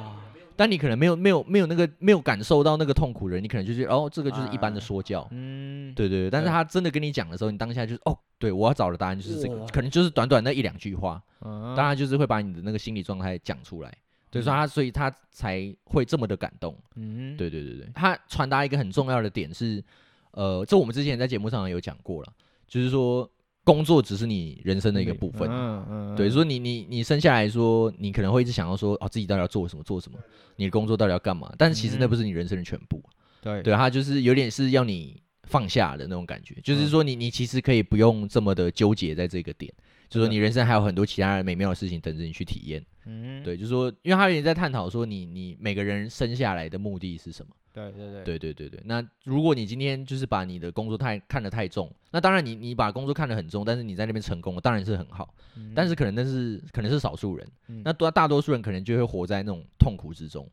[0.53, 5.27] 啊但你可能没有没有没有那个没有感受到那个痛苦的人，你可能就觉得哦，这个就是一般的说教。
[5.31, 13.91] 嗯，对对对，但是他真的跟你讲的时候，你当下就是哦，对我要找的答案就是这个，可能就是短短那一两句话，嗯，当然就是会把你的那个心理状态讲出来。
[14.29, 16.75] 对，所以他所以他才会这么的感动。
[16.95, 19.83] 嗯，对对对对，他传达一个很重要的点是，
[20.31, 22.33] 呃，这我们之前在节目上有讲过了，
[22.67, 23.29] 就是说
[23.64, 25.49] 工作只是你人生的一个部分。
[25.49, 30.18] 嗯嗯，对，说你你你生下来说，你可能会一直想要说，哦，自己到底要做什么做什么，
[30.57, 31.51] 你的工作到底要干嘛？
[31.57, 33.01] 但是其实那嗯不是你人生的全部。
[33.41, 39.74] 对对，他就是有点是要你放下的那种感觉，就是嗯说你你其实可以不用这么的纠结在这个点，
[40.09, 42.84] 就是说你人生还有很多其他的美妙的事情等着你去体验。
[43.05, 47.55] 嗯，对，就是说，因为他有点在探讨说你你每个人生下来的目的是什么。
[47.73, 60.47] 对对对，对对对对，那如果你今天就是把你的工作太看得太重，那当然你你把工作看得很重，但是你在那边成功了，当然是很好，嗯但是可能那是可能是少数人，嗯那多大多数人可能就会活在那种痛苦之中。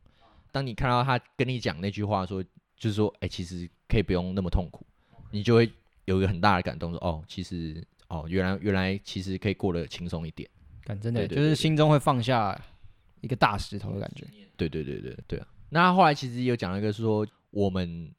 [0.51, 2.43] 当你看到他跟你讲那句话说，
[2.75, 4.87] 就是说，哎、其实可以不用那么痛苦，
[5.31, 5.71] 你就会
[6.07, 10.49] 有一个很大的感动，说，哦，其实，哦，原来原来其实可以过得轻松一点。
[10.85, 12.61] 感真的就是心中会放下
[13.21, 14.27] 一个大石头的感觉。
[14.57, 15.47] 对对对对对啊！
[15.71, 18.13] 那他后来其实也有讲了一个说，我们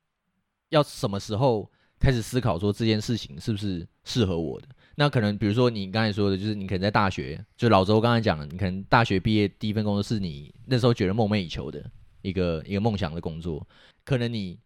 [0.69, 4.67] 要什么时候开始思考说这件事情是不是适合我的？
[4.95, 11.83] 那可能比如说你刚才说的，就是你可能在大学，就老周刚才讲的，你可能大学毕业第一份工作是你那时候觉得梦寐以求的
[12.21, 13.65] 一个一个梦想的工作，
[14.03, 14.57] 可能你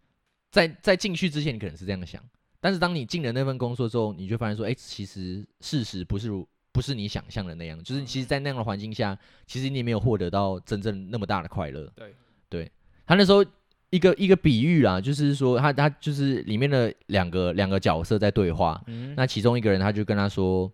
[0.51, 2.23] 在 在进去之前你可能是这样想，
[2.59, 9.17] 但是当你进了那份工作之后，你就发现说，哎、其实事实不是如不是你想象的那样，就是其实，在那样的环境下，
[9.47, 11.89] 其实你也没有获得到真正那么大的快乐。
[11.95, 12.13] 对，
[12.49, 12.71] 对
[13.07, 13.45] 他那时候
[13.91, 20.69] 一个一个比喻啦，就是说他他就是里面的两个两个角色在对话，嗯，那其中一个人他就跟他说，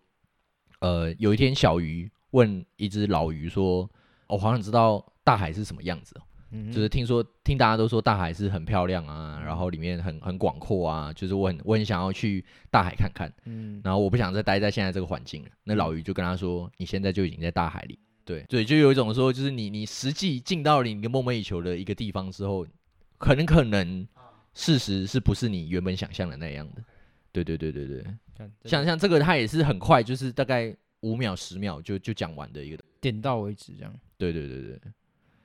[0.80, 3.88] 呃，有一天小鱼问一只老鱼说，
[4.26, 6.24] 哦我好想知道大海是什么样子哦。
[6.52, 15.49] 嗯就是听说听大家都说大海是很漂亮啊，然后里面很很广阔啊，就是我很我很想要去大海看看，嗯然后我不想再待在现在这个环境了。
[15.64, 22.66] 那老于就跟他说：“你现在就已经在大海里。”对对，就有一种说，就是你你实际进到了你一个梦寐以求的一个地方之后，
[23.18, 24.08] 可能可能
[24.54, 26.84] 事实是不是你原本想象的那样的？
[27.32, 28.04] 对对对对对，
[28.38, 32.78] 看真的像像这个他也是很快，就是大概五秒十秒就就讲完的一个。
[32.99, 33.93] 点到为止这样。
[34.18, 34.80] 对对对对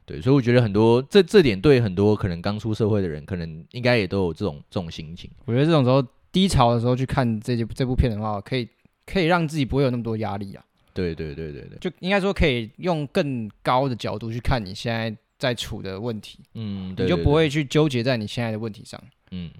[0.06, 5.30] 对，所以我觉得很多这这点对很多可能刚出社会的人，可能应该也都有这种这种心情。
[5.44, 8.68] 我觉得这种时候低潮的时候去看这些这部片的话，可以
[9.04, 18.98] 可以让自己不会有那么多压力啊，对对对对对，就应该说可以用更高的角度去看你现在在处的问题，嗯，对你就不会去纠结在你现在的问题上，
[19.32, 19.50] 嗯。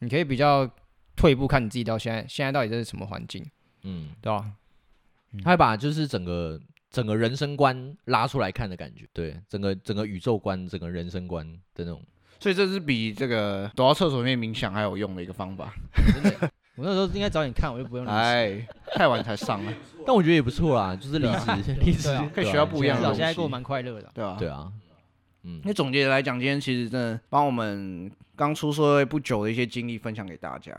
[0.00, 0.70] 你可以比较
[1.16, 3.42] 退一步看你自己到现在现在到底这是什么环境，
[3.82, 4.52] 嗯，对吧？
[5.42, 6.60] 他会把就是整个
[6.96, 12.02] 整个人生观拉出来看的感觉，对，整个整个宇宙观、整个人生观的那种。
[12.40, 15.74] 所以这是比这个躲到厕所里面冥想还有用的一个方法。
[16.74, 18.06] 我那时候应该早点看，我就不用。
[18.06, 19.72] 哎，太晚才上了，
[20.06, 24.10] 但我觉得也不错啦，就是离职，离职可以学到不一样的东西至少现在过得蛮快乐的。
[24.14, 24.36] 对啊？
[24.38, 24.72] 对啊，
[25.42, 30.72] 嗯那总结来讲，今天其实真的帮我们刚出社会不久的一些经历分享给大家。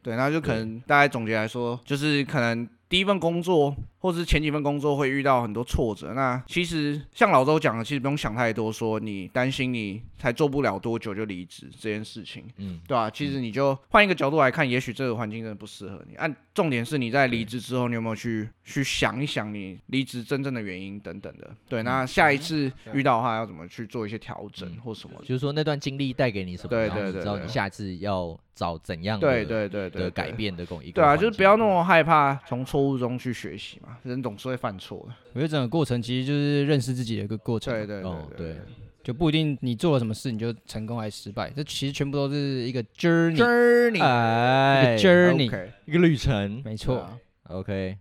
[0.00, 3.74] 对，那就可能大家总结来说，就是可能第一份工作，
[4.06, 6.12] 或或是前几份工作会遇到很多挫折。
[6.14, 16.14] 那其实像老周讲的，其实不用想太多，说你担心你才做不了多久就离职这件事情，嗯，对吧、其实你就换一个角度来看，也许这个环境真的不适合你。
[16.14, 21.50] 按重点是你在离职之后，你有没有去去想一想你离职真正的原因等等的。
[21.68, 25.24] 对，那下一次遇到的话，要怎么去做一些调整嗯或什么的？
[25.26, 30.36] 就是说那段经历带给你什么，对对对知道你下次要找怎样的对对对对对的改。
[30.36, 35.14] 变的共一个对啊，就是不要那么害怕从错误中去学习嘛，人总是会犯错的。
[35.34, 38.02] 我觉得整个过程其实就是认识自己的一个过程，对对
[38.36, 38.56] 对
[39.02, 46.62] 就不一定你做了什么事你就成功还是失败，这其实全部都是一个 journey，journey，哎一个 journey，OK 一个旅程。
[46.64, 46.98] 没错。
[46.98, 47.18] 啊
[47.48, 47.96] OK，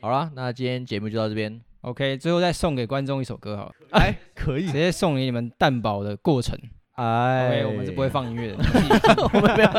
[0.00, 1.60] 好了，那今天节目就到这边。
[1.80, 4.66] OK，最后再送给观众一首歌好了，哎，可以。
[4.66, 6.56] 直，接送给你们蛋堡的过程。
[6.92, 7.64] 哎。
[7.66, 8.58] 我们是不会放音乐的。
[9.34, 9.70] 我们没有。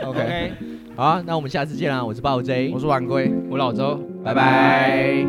[0.08, 0.52] OK，
[1.00, 2.04] 好，那我们下次见啦！
[2.04, 5.24] 我是鲍 J，我是晚归，我老周，拜拜。